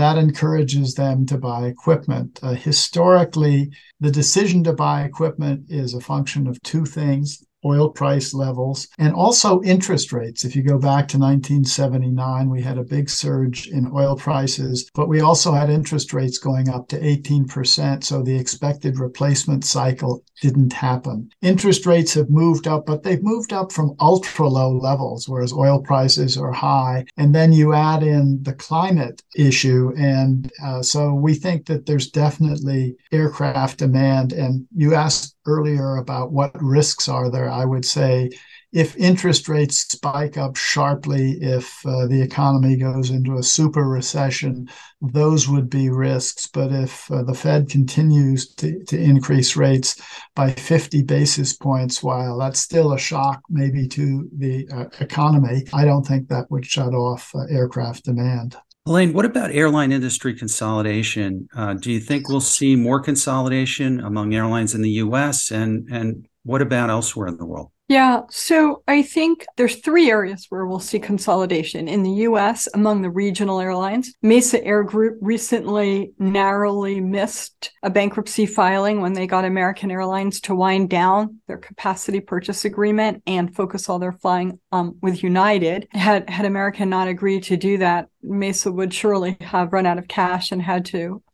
that 0.00 0.16
encourages 0.16 0.94
them 0.94 1.26
to 1.26 1.36
buy 1.36 1.66
equipment. 1.66 2.40
Uh, 2.42 2.54
historically, 2.54 3.70
the 4.00 4.10
decision 4.10 4.64
to 4.64 4.72
buy 4.72 5.02
equipment 5.02 5.66
is 5.68 5.94
a 5.94 6.00
function 6.00 6.46
of 6.46 6.60
two 6.62 6.86
things 6.86 7.44
oil 7.64 7.90
price 7.90 8.32
levels, 8.32 8.88
and 8.98 9.14
also 9.14 9.62
interest 9.62 10.12
rates. 10.12 10.44
If 10.44 10.56
you 10.56 10.62
go 10.62 10.78
back 10.78 11.08
to 11.08 11.18
1979, 11.18 12.50
we 12.50 12.62
had 12.62 12.78
a 12.78 12.84
big 12.84 13.10
surge 13.10 13.68
in 13.68 13.90
oil 13.94 14.16
prices, 14.16 14.90
but 14.94 15.08
we 15.08 15.20
also 15.20 15.52
had 15.52 15.70
interest 15.70 16.12
rates 16.12 16.38
going 16.38 16.68
up 16.68 16.88
to 16.88 17.00
18%. 17.00 18.04
So 18.04 18.22
the 18.22 18.36
expected 18.36 18.98
replacement 18.98 19.64
cycle 19.64 20.24
didn't 20.40 20.72
happen. 20.72 21.30
Interest 21.42 21.84
rates 21.86 22.14
have 22.14 22.30
moved 22.30 22.66
up, 22.66 22.86
but 22.86 23.02
they've 23.02 23.22
moved 23.22 23.52
up 23.52 23.72
from 23.72 23.94
ultra 24.00 24.48
low 24.48 24.70
levels, 24.72 25.28
whereas 25.28 25.52
oil 25.52 25.80
prices 25.80 26.36
are 26.36 26.52
high. 26.52 27.04
And 27.16 27.34
then 27.34 27.52
you 27.52 27.74
add 27.74 28.02
in 28.02 28.42
the 28.42 28.54
climate 28.54 29.22
issue. 29.36 29.92
And 29.96 30.50
uh, 30.64 30.82
so 30.82 31.14
we 31.14 31.34
think 31.34 31.66
that 31.66 31.86
there's 31.86 32.10
definitely 32.10 32.96
aircraft 33.12 33.78
demand. 33.78 34.32
And 34.32 34.66
you 34.74 34.94
asked 34.94 35.36
earlier 35.46 35.96
about 35.96 36.32
what 36.32 36.50
risks 36.62 37.08
are 37.08 37.30
there, 37.30 37.49
I 37.50 37.64
would 37.64 37.84
say 37.84 38.30
if 38.72 38.96
interest 38.96 39.48
rates 39.48 39.80
spike 39.80 40.36
up 40.36 40.56
sharply, 40.56 41.32
if 41.40 41.84
uh, 41.84 42.06
the 42.06 42.22
economy 42.22 42.76
goes 42.76 43.10
into 43.10 43.36
a 43.36 43.42
super 43.42 43.88
recession, 43.88 44.68
those 45.00 45.48
would 45.48 45.68
be 45.68 45.90
risks. 45.90 46.46
But 46.46 46.70
if 46.70 47.10
uh, 47.10 47.24
the 47.24 47.34
Fed 47.34 47.68
continues 47.68 48.54
to, 48.54 48.82
to 48.84 48.96
increase 48.96 49.56
rates 49.56 50.00
by 50.36 50.52
50 50.52 51.02
basis 51.02 51.52
points, 51.52 52.02
while 52.02 52.38
that's 52.38 52.60
still 52.60 52.92
a 52.92 52.98
shock 52.98 53.42
maybe 53.48 53.88
to 53.88 54.28
the 54.36 54.68
uh, 54.72 54.84
economy, 55.00 55.64
I 55.72 55.84
don't 55.84 56.06
think 56.06 56.28
that 56.28 56.50
would 56.50 56.64
shut 56.64 56.94
off 56.94 57.32
uh, 57.34 57.46
aircraft 57.50 58.04
demand. 58.04 58.56
Helene, 58.86 59.12
what 59.12 59.24
about 59.24 59.50
airline 59.50 59.92
industry 59.92 60.34
consolidation? 60.34 61.48
Uh, 61.54 61.74
do 61.74 61.90
you 61.90 62.00
think 62.00 62.28
we'll 62.28 62.40
see 62.40 62.76
more 62.76 63.00
consolidation 63.00 64.00
among 64.00 64.32
airlines 64.32 64.74
in 64.74 64.80
the 64.80 64.90
U.S. 64.90 65.50
and 65.50 65.86
and 65.90 66.26
what 66.44 66.62
about 66.62 66.90
elsewhere 66.90 67.28
in 67.28 67.36
the 67.36 67.46
world? 67.46 67.70
Yeah, 67.90 68.20
so 68.30 68.84
I 68.86 69.02
think 69.02 69.44
there's 69.56 69.80
three 69.80 70.12
areas 70.12 70.46
where 70.48 70.64
we'll 70.64 70.78
see 70.78 71.00
consolidation 71.00 71.88
in 71.88 72.04
the 72.04 72.22
US 72.28 72.68
among 72.72 73.02
the 73.02 73.10
regional 73.10 73.58
airlines. 73.58 74.14
Mesa 74.22 74.64
Air 74.64 74.84
Group 74.84 75.18
recently 75.20 76.12
narrowly 76.16 77.00
missed 77.00 77.72
a 77.82 77.90
bankruptcy 77.90 78.46
filing 78.46 79.00
when 79.00 79.14
they 79.14 79.26
got 79.26 79.44
American 79.44 79.90
Airlines 79.90 80.40
to 80.42 80.54
wind 80.54 80.88
down 80.88 81.40
their 81.48 81.58
capacity 81.58 82.20
purchase 82.20 82.64
agreement 82.64 83.24
and 83.26 83.56
focus 83.56 83.88
all 83.88 83.98
their 83.98 84.12
flying 84.12 84.60
um, 84.70 84.96
with 85.02 85.24
United. 85.24 85.88
Had 85.90 86.30
had 86.30 86.46
American 86.46 86.90
not 86.90 87.08
agreed 87.08 87.42
to 87.44 87.56
do 87.56 87.78
that, 87.78 88.06
Mesa 88.22 88.70
would 88.70 88.94
surely 88.94 89.36
have 89.40 89.72
run 89.72 89.86
out 89.86 89.98
of 89.98 90.06
cash 90.06 90.52
and 90.52 90.62
had 90.62 90.84
to 90.84 91.24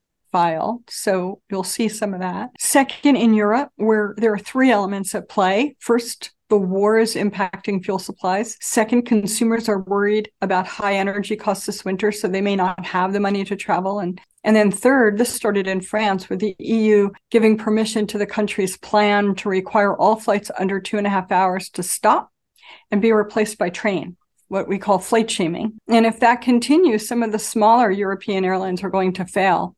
So 0.89 1.41
you'll 1.51 1.65
see 1.65 1.89
some 1.89 2.15
of 2.15 2.21
that. 2.21 2.51
Second, 2.59 3.17
in 3.17 3.35
Europe, 3.35 3.71
where 3.77 4.15
there 4.17 4.33
are 4.33 4.39
three 4.39 4.71
elements 4.71 5.15
at 5.15 5.29
play. 5.29 5.77
First, 5.81 6.33
the 6.49 6.59
war 6.59 6.99
is 6.99 7.15
impacting 7.15 7.85
fuel 7.85 7.99
supplies. 7.99 8.57
Second, 8.61 9.03
consumers 9.03 9.69
are 9.69 9.81
worried 9.81 10.31
about 10.43 10.67
high 10.67 10.95
energy 10.95 11.37
costs 11.37 11.67
this 11.67 11.85
winter, 11.85 12.13
so 12.13 12.29
they 12.29 12.41
may 12.41 12.55
not 12.55 12.85
have 12.85 13.13
the 13.13 13.21
money 13.21 13.45
to 13.45 13.57
travel. 13.57 13.99
And, 13.99 14.21
and 14.45 14.55
then 14.55 14.71
third, 14.71 15.19
this 15.19 15.35
started 15.35 15.67
in 15.67 15.81
France 15.81 16.29
with 16.29 16.39
the 16.41 16.55
EU 16.61 17.11
giving 17.31 17.59
permission 17.59 18.07
to 18.09 18.19
the 18.19 18.27
country's 18.27 18.77
plan 18.77 19.35
to 19.37 19.49
require 19.49 19.97
all 19.97 20.17
flights 20.17 20.51
under 20.59 20.81
two 20.81 20.99
and 20.99 21.07
a 21.07 21.11
half 21.11 21.33
hours 21.33 21.69
to 21.71 21.83
stop 21.83 22.31
and 22.91 23.03
be 23.03 23.13
replaced 23.13 23.59
by 23.59 23.71
train 23.71 24.17
what 24.49 24.69
we 24.69 24.79
call 24.79 24.99
flight 24.99 25.31
shaming. 25.31 25.79
And 25.89 26.07
if 26.07 26.21
that 26.21 26.41
continues, 26.41 27.09
some 27.09 27.23
of 27.23 27.33
the 27.33 27.39
smaller 27.39 27.91
European 27.91 28.45
airlines 28.45 28.83
are 28.83 28.91
going 28.91 29.13
to 29.15 29.25
fail. 29.25 29.75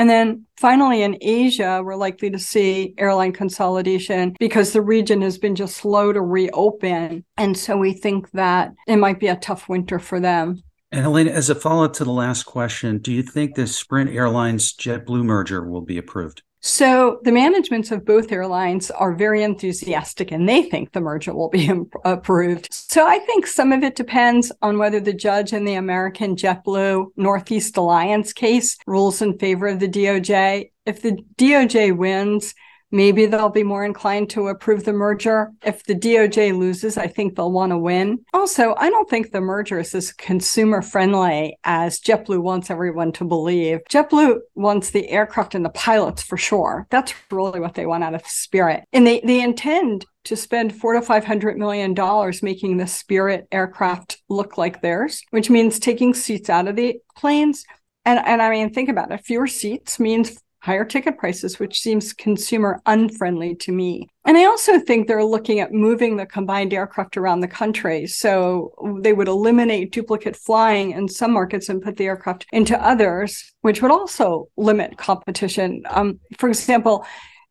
And 0.00 0.08
then 0.08 0.46
finally, 0.56 1.02
in 1.02 1.18
Asia, 1.20 1.82
we're 1.84 1.94
likely 1.94 2.30
to 2.30 2.38
see 2.38 2.94
airline 2.96 3.34
consolidation 3.34 4.34
because 4.40 4.72
the 4.72 4.80
region 4.80 5.20
has 5.20 5.36
been 5.36 5.54
just 5.54 5.76
slow 5.76 6.10
to 6.10 6.22
reopen. 6.22 7.22
And 7.36 7.54
so 7.54 7.76
we 7.76 7.92
think 7.92 8.30
that 8.30 8.72
it 8.86 8.96
might 8.96 9.20
be 9.20 9.26
a 9.26 9.36
tough 9.36 9.68
winter 9.68 9.98
for 9.98 10.18
them. 10.18 10.62
And 10.90 11.02
Helena, 11.02 11.32
as 11.32 11.50
a 11.50 11.54
follow 11.54 11.84
up 11.84 11.92
to 11.94 12.04
the 12.04 12.12
last 12.12 12.44
question, 12.44 12.96
do 12.96 13.12
you 13.12 13.22
think 13.22 13.56
the 13.56 13.66
Spirit 13.66 14.08
Airlines 14.08 14.72
JetBlue 14.72 15.22
merger 15.22 15.68
will 15.68 15.82
be 15.82 15.98
approved? 15.98 16.44
So 16.60 17.20
the 17.24 17.32
managements 17.32 17.90
of 17.90 18.04
both 18.04 18.30
airlines 18.30 18.90
are 18.90 19.14
very 19.14 19.42
enthusiastic 19.42 20.30
and 20.30 20.48
they 20.48 20.62
think 20.62 20.92
the 20.92 21.00
merger 21.00 21.34
will 21.34 21.48
be 21.48 21.70
approved. 22.04 22.68
So 22.70 23.06
I 23.06 23.18
think 23.18 23.46
some 23.46 23.72
of 23.72 23.82
it 23.82 23.96
depends 23.96 24.52
on 24.60 24.78
whether 24.78 25.00
the 25.00 25.14
judge 25.14 25.52
in 25.52 25.64
the 25.64 25.74
American 25.74 26.36
JetBlue 26.36 27.06
Northeast 27.16 27.76
Alliance 27.76 28.32
case 28.32 28.76
rules 28.86 29.22
in 29.22 29.38
favor 29.38 29.68
of 29.68 29.80
the 29.80 29.88
DOJ. 29.88 30.70
If 30.84 31.02
the 31.02 31.18
DOJ 31.36 31.96
wins, 31.96 32.54
maybe 32.90 33.26
they'll 33.26 33.48
be 33.48 33.62
more 33.62 33.84
inclined 33.84 34.30
to 34.30 34.48
approve 34.48 34.84
the 34.84 34.92
merger. 34.92 35.52
If 35.64 35.84
the 35.84 35.94
DOJ 35.94 36.56
loses, 36.58 36.96
I 36.96 37.06
think 37.06 37.36
they'll 37.36 37.52
want 37.52 37.70
to 37.70 37.78
win. 37.78 38.24
Also, 38.32 38.74
I 38.76 38.90
don't 38.90 39.08
think 39.08 39.30
the 39.30 39.40
merger 39.40 39.78
is 39.78 39.94
as 39.94 40.12
consumer 40.12 40.82
friendly 40.82 41.58
as 41.64 42.00
JetBlue 42.00 42.42
wants 42.42 42.70
everyone 42.70 43.12
to 43.12 43.24
believe. 43.24 43.80
JetBlue 43.90 44.38
wants 44.54 44.90
the 44.90 45.08
aircraft 45.08 45.54
and 45.54 45.64
the 45.64 45.70
pilots 45.70 46.22
for 46.22 46.36
sure. 46.36 46.86
That's 46.90 47.14
really 47.30 47.60
what 47.60 47.74
they 47.74 47.86
want 47.86 48.04
out 48.04 48.14
of 48.14 48.26
Spirit. 48.26 48.84
And 48.92 49.06
they, 49.06 49.20
they 49.20 49.40
intend 49.42 50.06
to 50.24 50.36
spend 50.36 50.74
four 50.74 50.92
to 50.92 51.02
five 51.02 51.24
hundred 51.24 51.56
million 51.56 51.94
dollars 51.94 52.42
making 52.42 52.76
the 52.76 52.86
Spirit 52.86 53.46
aircraft 53.50 54.18
look 54.28 54.58
like 54.58 54.82
theirs, 54.82 55.22
which 55.30 55.48
means 55.48 55.78
taking 55.78 56.12
seats 56.12 56.50
out 56.50 56.68
of 56.68 56.76
the 56.76 57.00
planes. 57.16 57.64
And, 58.04 58.18
and 58.24 58.42
I 58.42 58.50
mean, 58.50 58.72
think 58.72 58.88
about 58.88 59.12
it. 59.12 59.24
Fewer 59.24 59.46
seats 59.46 59.98
means 59.98 60.38
higher 60.60 60.84
ticket 60.84 61.18
prices, 61.18 61.58
which 61.58 61.80
seems 61.80 62.12
consumer 62.12 62.80
unfriendly 62.86 63.54
to 63.56 63.72
me. 63.72 64.08
And 64.26 64.36
I 64.36 64.44
also 64.44 64.78
think 64.78 65.06
they're 65.06 65.24
looking 65.24 65.60
at 65.60 65.72
moving 65.72 66.16
the 66.16 66.26
combined 66.26 66.74
aircraft 66.74 67.16
around 67.16 67.40
the 67.40 67.48
country. 67.48 68.06
So 68.06 68.72
they 69.00 69.14
would 69.14 69.28
eliminate 69.28 69.92
duplicate 69.92 70.36
flying 70.36 70.92
in 70.92 71.08
some 71.08 71.32
markets 71.32 71.68
and 71.70 71.82
put 71.82 71.96
the 71.96 72.06
aircraft 72.06 72.46
into 72.52 72.80
others, 72.82 73.52
which 73.62 73.80
would 73.80 73.90
also 73.90 74.48
limit 74.56 74.98
competition. 74.98 75.82
Um, 75.88 76.20
for 76.38 76.48
example, 76.48 77.06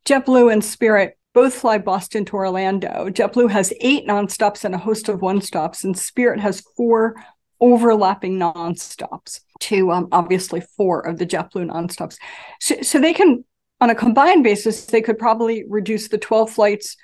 JetBlue 0.06 0.54
and 0.54 0.64
Spirit 0.64 1.18
both 1.34 1.56
fly 1.56 1.78
Boston 1.80 2.26
to 2.26 2.36
Orlando. 2.36 3.10
JetBlue 3.10 3.50
has 3.50 3.74
eight 3.82 4.08
nonstops 4.08 4.66
and 4.66 4.76
a 4.76 4.80
host 4.80 5.10
of 5.10 5.22
one 5.22 5.42
stops, 5.42 5.84
and 5.84 5.98
Spirit 5.98 6.40
has 6.40 6.64
four 6.76 7.16
overlapping 7.60 8.40
nonstops 8.40 9.42
to 9.60 9.92
um, 9.92 10.08
obviously 10.12 10.62
four 10.78 11.02
of 11.02 11.18
the 11.18 11.26
JetBlue 11.26 11.70
nonstops. 11.70 12.18
So, 12.60 12.82
so 12.82 13.00
they 13.00 13.14
can, 13.14 13.44
on 13.82 13.90
a 13.90 13.96
combined 13.96 14.44
basis, 14.44 14.86
they 14.86 15.02
could 15.02 15.18
probably 15.18 15.64
reduce 15.68 16.08
the 16.08 16.18
12 16.18 16.52
flights 16.52 16.98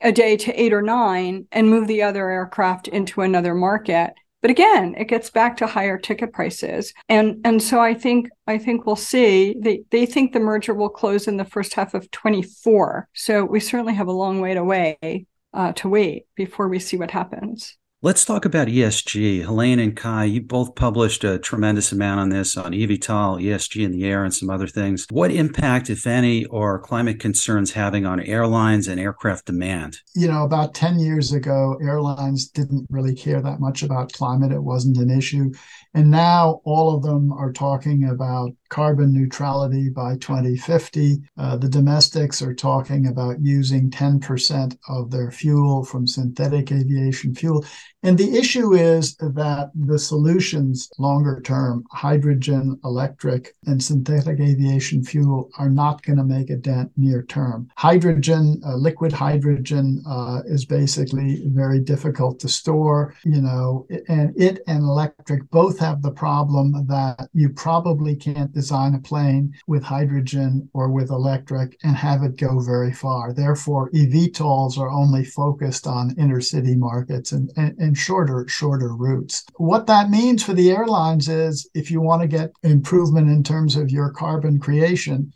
a 0.00 0.12
day 0.12 0.36
to 0.36 0.60
eight 0.60 0.72
or 0.72 0.82
nine 0.82 1.46
and 1.52 1.70
move 1.70 1.86
the 1.86 2.02
other 2.02 2.28
aircraft 2.28 2.88
into 2.88 3.22
another 3.22 3.54
market. 3.54 4.12
But 4.40 4.50
again, 4.50 4.96
it 4.98 5.06
gets 5.06 5.30
back 5.30 5.56
to 5.58 5.68
higher 5.68 5.96
ticket 5.96 6.32
prices. 6.32 6.92
And 7.08 7.40
and 7.44 7.62
so 7.62 7.80
I 7.80 7.94
think 7.94 8.28
I 8.48 8.58
think 8.58 8.84
we'll 8.84 8.96
see. 8.96 9.54
They 9.58 9.84
they 9.90 10.04
think 10.04 10.32
the 10.32 10.40
merger 10.40 10.74
will 10.74 10.88
close 10.88 11.28
in 11.28 11.36
the 11.36 11.44
first 11.44 11.74
half 11.74 11.94
of 11.94 12.10
24. 12.10 13.08
So 13.14 13.44
we 13.44 13.60
certainly 13.60 13.94
have 13.94 14.08
a 14.08 14.12
long 14.12 14.40
way 14.40 14.54
to 14.54 14.64
wait 14.64 15.28
uh, 15.54 15.72
to 15.74 15.88
wait 15.88 16.26
before 16.34 16.68
we 16.68 16.80
see 16.80 16.96
what 16.96 17.12
happens. 17.12 17.76
Let's 18.04 18.24
talk 18.24 18.44
about 18.44 18.66
ESG. 18.66 19.44
Helene 19.44 19.78
and 19.78 19.96
Kai, 19.96 20.24
you 20.24 20.42
both 20.42 20.74
published 20.74 21.22
a 21.22 21.38
tremendous 21.38 21.92
amount 21.92 22.18
on 22.18 22.30
this 22.30 22.56
on 22.56 22.72
eVTOL, 22.72 23.40
ESG 23.40 23.84
in 23.84 23.92
the 23.92 24.04
air, 24.06 24.24
and 24.24 24.34
some 24.34 24.50
other 24.50 24.66
things. 24.66 25.06
What 25.08 25.30
impact, 25.30 25.88
if 25.88 26.04
any, 26.04 26.44
are 26.46 26.80
climate 26.80 27.20
concerns 27.20 27.70
having 27.70 28.04
on 28.04 28.18
airlines 28.18 28.88
and 28.88 28.98
aircraft 28.98 29.46
demand? 29.46 29.98
You 30.16 30.26
know, 30.26 30.42
about 30.42 30.74
10 30.74 30.98
years 30.98 31.32
ago, 31.32 31.78
airlines 31.80 32.48
didn't 32.48 32.88
really 32.90 33.14
care 33.14 33.40
that 33.40 33.60
much 33.60 33.84
about 33.84 34.12
climate. 34.12 34.50
It 34.50 34.64
wasn't 34.64 34.96
an 34.96 35.08
issue. 35.08 35.52
And 35.94 36.10
now 36.10 36.60
all 36.64 36.96
of 36.96 37.04
them 37.04 37.32
are 37.32 37.52
talking 37.52 38.08
about 38.08 38.50
carbon 38.68 39.12
neutrality 39.12 39.90
by 39.90 40.16
2050. 40.16 41.18
Uh, 41.36 41.56
the 41.56 41.68
domestics 41.68 42.42
are 42.42 42.54
talking 42.54 43.06
about 43.06 43.36
using 43.40 43.90
10% 43.90 44.76
of 44.88 45.10
their 45.10 45.30
fuel 45.30 45.84
from 45.84 46.06
synthetic 46.06 46.72
aviation 46.72 47.34
fuel. 47.34 47.64
And 48.04 48.18
the 48.18 48.36
issue 48.36 48.74
is 48.74 49.14
that 49.16 49.70
the 49.74 49.98
solutions 49.98 50.90
longer 50.98 51.40
term, 51.40 51.84
hydrogen, 51.92 52.80
electric, 52.84 53.54
and 53.66 53.82
synthetic 53.82 54.40
aviation 54.40 55.04
fuel, 55.04 55.50
are 55.58 55.70
not 55.70 56.02
going 56.02 56.18
to 56.18 56.24
make 56.24 56.50
a 56.50 56.56
dent 56.56 56.90
near 56.96 57.22
term. 57.22 57.68
Hydrogen, 57.76 58.60
uh, 58.66 58.74
liquid 58.74 59.12
hydrogen, 59.12 60.02
uh, 60.06 60.40
is 60.46 60.64
basically 60.64 61.44
very 61.46 61.78
difficult 61.78 62.40
to 62.40 62.48
store, 62.48 63.14
you 63.24 63.40
know, 63.40 63.86
and 64.08 64.34
it 64.36 64.62
and 64.66 64.82
electric 64.82 65.48
both 65.50 65.78
have 65.78 66.02
the 66.02 66.10
problem 66.10 66.72
that 66.88 67.28
you 67.32 67.50
probably 67.50 68.16
can't 68.16 68.52
design 68.52 68.94
a 68.94 68.98
plane 68.98 69.54
with 69.68 69.82
hydrogen 69.82 70.68
or 70.72 70.88
with 70.88 71.10
electric 71.10 71.78
and 71.84 71.96
have 71.96 72.22
it 72.22 72.36
go 72.36 72.58
very 72.58 72.92
far. 72.92 73.32
Therefore, 73.32 73.90
eVTOLs 73.90 74.76
are 74.76 74.90
only 74.90 75.24
focused 75.24 75.86
on 75.86 76.16
intercity 76.16 76.76
markets 76.76 77.30
and, 77.32 77.52
and, 77.56 77.78
and 77.78 77.91
shorter, 77.94 78.46
shorter 78.48 78.94
routes. 78.94 79.44
What 79.56 79.86
that 79.86 80.10
means 80.10 80.42
for 80.42 80.54
the 80.54 80.70
airlines 80.70 81.28
is 81.28 81.68
if 81.74 81.90
you 81.90 82.00
want 82.00 82.22
to 82.22 82.28
get 82.28 82.52
improvement 82.62 83.28
in 83.28 83.42
terms 83.42 83.76
of 83.76 83.90
your 83.90 84.10
carbon 84.10 84.58
creation, 84.58 85.32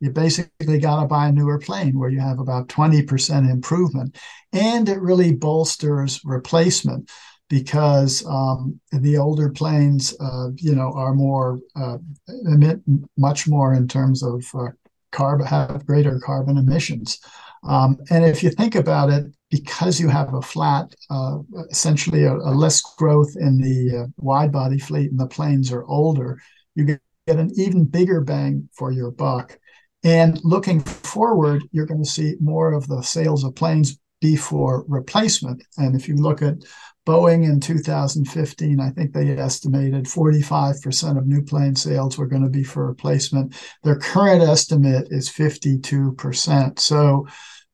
you 0.00 0.10
basically 0.10 0.78
got 0.78 1.00
to 1.00 1.06
buy 1.06 1.28
a 1.28 1.32
newer 1.32 1.58
plane 1.58 1.98
where 1.98 2.10
you 2.10 2.20
have 2.20 2.38
about 2.38 2.68
20% 2.68 3.50
improvement. 3.50 4.16
And 4.52 4.88
it 4.88 5.00
really 5.00 5.32
bolsters 5.32 6.20
replacement 6.24 7.10
because 7.48 8.24
um, 8.26 8.80
the 8.92 9.16
older 9.16 9.50
planes, 9.50 10.14
uh, 10.20 10.48
you 10.56 10.74
know, 10.74 10.92
are 10.92 11.14
more 11.14 11.60
uh, 11.76 11.98
emit 12.44 12.80
much 13.16 13.46
more 13.46 13.74
in 13.74 13.86
terms 13.88 14.22
of 14.22 14.44
uh, 14.54 14.68
carbon, 15.12 15.46
have 15.46 15.86
greater 15.86 16.20
carbon 16.20 16.56
emissions. 16.56 17.20
Um, 17.66 17.98
and 18.10 18.24
if 18.24 18.42
you 18.42 18.50
think 18.50 18.74
about 18.74 19.10
it, 19.10 19.26
because 19.50 20.00
you 20.00 20.08
have 20.08 20.34
a 20.34 20.42
flat, 20.42 20.94
uh, 21.10 21.38
essentially 21.70 22.24
a, 22.24 22.34
a, 22.34 22.52
less 22.52 22.80
growth 22.80 23.36
in 23.38 23.58
the 23.58 24.04
uh, 24.04 24.06
wide 24.16 24.50
body 24.50 24.78
fleet 24.78 25.10
and 25.10 25.20
the 25.20 25.26
planes 25.26 25.72
are 25.72 25.84
older, 25.84 26.40
you 26.74 26.84
get, 26.84 27.00
an 27.28 27.50
even 27.56 27.84
bigger 27.84 28.20
bang 28.20 28.68
for 28.72 28.92
your 28.92 29.10
buck. 29.10 29.58
And 30.04 30.40
looking 30.44 30.80
forward, 30.80 31.64
you're 31.72 31.86
going 31.86 32.02
to 32.04 32.08
see 32.08 32.36
more 32.40 32.72
of 32.72 32.86
the 32.86 33.02
sales 33.02 33.42
of 33.42 33.56
planes 33.56 33.98
be 34.20 34.36
for 34.36 34.84
replacement. 34.86 35.64
And 35.76 35.96
if 35.96 36.06
you 36.06 36.14
look 36.14 36.40
at 36.40 36.58
Boeing 37.04 37.44
in 37.44 37.60
2015, 37.60 38.80
I 38.80 38.90
think 38.90 39.12
they 39.12 39.30
estimated 39.30 40.04
45% 40.04 41.18
of 41.18 41.26
new 41.26 41.42
plane 41.42 41.74
sales 41.74 42.18
were 42.18 42.26
going 42.26 42.42
to 42.42 42.48
be 42.48 42.64
for 42.64 42.86
replacement. 42.86 43.54
Their 43.84 43.98
current 43.98 44.42
estimate 44.42 45.08
is 45.10 45.28
52%. 45.28 46.78
So 46.78 47.26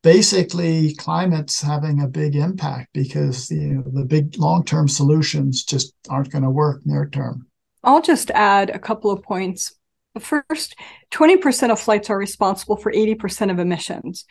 basically, 0.03 0.95
climate's 0.95 1.61
having 1.61 2.03
a 2.03 2.09
big 2.09 2.37
impact 2.37 2.91
because 2.93 3.51
you 3.51 3.75
know, 3.75 3.83
the 3.87 4.05
big 4.05 4.37
long 4.39 4.65
term 4.65 4.89
solutions 4.89 5.65
just 5.65 5.95
aren't 6.09 6.31
going 6.31 6.45
to 6.45 6.51
work 6.51 6.83
near 6.85 7.09
term. 7.09 7.47
I'll 7.85 8.03
just 8.03 8.31
add 8.31 8.71
a 8.71 8.79
couple 8.79 9.11
of 9.11 9.23
points. 9.23 9.75
First, 10.19 10.77
20% 11.11 11.71
of 11.71 11.81
flights 11.81 12.11
are 12.11 12.19
responsible 12.19 12.77
for 12.77 12.93
80% 12.93 13.51
of 13.51 13.59
emissions. 13.59 14.27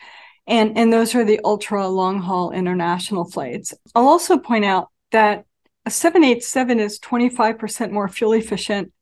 And, 0.46 0.76
and 0.76 0.92
those 0.92 1.14
are 1.14 1.24
the 1.24 1.40
ultra 1.44 1.88
long 1.88 2.20
haul 2.20 2.52
international 2.52 3.24
flights. 3.24 3.74
I'll 3.94 4.08
also 4.08 4.38
point 4.38 4.64
out 4.64 4.88
that 5.10 5.44
a 5.84 5.90
787 5.90 6.80
is 6.80 6.98
25% 7.00 7.90
more 7.90 8.08
fuel 8.08 8.32
efficient 8.32 8.92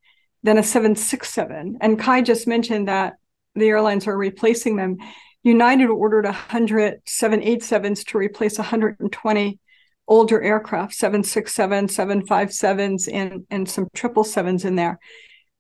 than 0.43 0.59
a 0.59 0.63
767. 0.63 1.79
And 1.81 1.99
Kai 1.99 2.23
just 2.23 2.47
mentioned 2.47 2.89
that 2.89 3.15
the 3.55 3.69
airlines 3.69 4.07
are 4.07 4.17
replacing 4.17 4.77
them. 4.77 4.99
United 5.43 5.89
ordered 5.89 6.27
100 6.27 7.05
787s 7.05 8.05
to 8.07 8.19
replace 8.19 8.59
120 8.59 9.59
older 10.07 10.43
aircraft, 10.43 10.93
767, 10.95 11.87
757s, 11.87 13.09
and, 13.13 13.47
and 13.51 13.69
some 13.69 13.87
777s 13.95 14.65
in 14.65 14.75
there. 14.75 14.99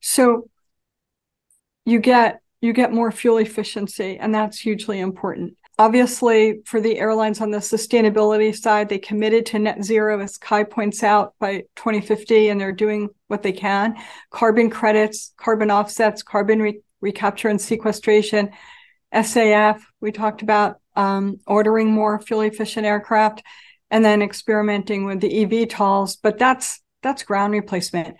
So 0.00 0.48
you 1.84 2.00
get 2.00 2.40
you 2.60 2.74
get 2.74 2.92
more 2.92 3.10
fuel 3.10 3.38
efficiency, 3.38 4.18
and 4.18 4.34
that's 4.34 4.58
hugely 4.58 5.00
important. 5.00 5.56
Obviously, 5.78 6.60
for 6.66 6.78
the 6.78 6.98
airlines 6.98 7.40
on 7.40 7.50
the 7.50 7.58
sustainability 7.58 8.54
side, 8.54 8.90
they 8.90 8.98
committed 8.98 9.46
to 9.46 9.58
net 9.58 9.82
zero, 9.82 10.20
as 10.20 10.36
Kai 10.36 10.64
points 10.64 11.02
out, 11.02 11.32
by 11.38 11.62
2050, 11.76 12.50
and 12.50 12.60
they're 12.60 12.70
doing 12.70 13.08
what 13.28 13.42
they 13.42 13.52
can. 13.52 13.96
Carbon 14.28 14.68
credits, 14.68 15.32
carbon 15.38 15.70
offsets, 15.70 16.22
carbon 16.22 16.60
re- 16.60 16.82
recapture 17.00 17.48
and 17.48 17.58
sequestration, 17.58 18.50
SAF, 19.12 19.80
we 20.00 20.12
talked 20.12 20.42
about 20.42 20.80
um, 20.96 21.38
ordering 21.46 21.90
more 21.90 22.20
fuel 22.20 22.42
efficient 22.42 22.86
aircraft, 22.86 23.42
and 23.90 24.04
then 24.04 24.22
experimenting 24.22 25.04
with 25.04 25.20
the 25.20 25.46
eVTOLs. 25.46 26.18
But 26.22 26.38
that's 26.38 26.80
that's 27.02 27.22
ground 27.22 27.52
replacement. 27.52 28.16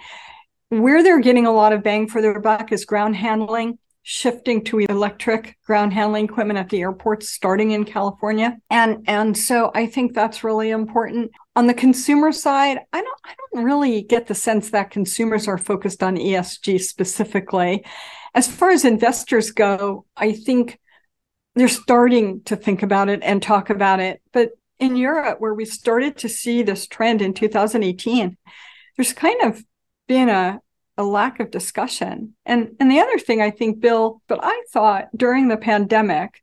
Where 0.68 1.02
they're 1.02 1.20
getting 1.20 1.46
a 1.46 1.52
lot 1.52 1.72
of 1.72 1.82
bang 1.82 2.08
for 2.08 2.22
their 2.22 2.40
buck 2.40 2.72
is 2.72 2.84
ground 2.84 3.16
handling 3.16 3.78
shifting 4.02 4.64
to 4.64 4.78
electric 4.78 5.58
ground 5.64 5.92
handling 5.92 6.24
equipment 6.24 6.58
at 6.58 6.68
the 6.70 6.80
airports 6.80 7.28
starting 7.28 7.72
in 7.72 7.84
California. 7.84 8.56
And 8.70 9.04
and 9.06 9.36
so 9.36 9.70
I 9.74 9.86
think 9.86 10.14
that's 10.14 10.42
really 10.42 10.70
important. 10.70 11.30
On 11.56 11.66
the 11.66 11.74
consumer 11.74 12.32
side, 12.32 12.78
I 12.92 13.02
don't 13.02 13.20
I 13.24 13.34
don't 13.52 13.64
really 13.64 14.02
get 14.02 14.26
the 14.26 14.34
sense 14.34 14.70
that 14.70 14.90
consumers 14.90 15.46
are 15.48 15.58
focused 15.58 16.02
on 16.02 16.16
ESG 16.16 16.80
specifically. 16.80 17.84
As 18.34 18.48
far 18.48 18.70
as 18.70 18.84
investors 18.84 19.50
go, 19.50 20.06
I 20.16 20.32
think 20.32 20.78
they're 21.54 21.68
starting 21.68 22.42
to 22.44 22.56
think 22.56 22.82
about 22.82 23.08
it 23.08 23.20
and 23.22 23.42
talk 23.42 23.70
about 23.70 24.00
it. 24.00 24.22
But 24.32 24.50
in 24.78 24.96
Europe, 24.96 25.40
where 25.40 25.52
we 25.52 25.64
started 25.66 26.16
to 26.18 26.28
see 26.28 26.62
this 26.62 26.86
trend 26.86 27.20
in 27.20 27.34
2018, 27.34 28.36
there's 28.96 29.12
kind 29.12 29.42
of 29.42 29.62
been 30.06 30.28
a 30.28 30.60
a 31.00 31.04
lack 31.04 31.40
of 31.40 31.50
discussion. 31.50 32.34
And 32.44 32.76
and 32.78 32.90
the 32.90 33.00
other 33.00 33.18
thing 33.18 33.40
I 33.40 33.50
think, 33.50 33.80
Bill, 33.80 34.22
but 34.28 34.38
I 34.42 34.62
thought 34.70 35.08
during 35.16 35.48
the 35.48 35.56
pandemic, 35.56 36.42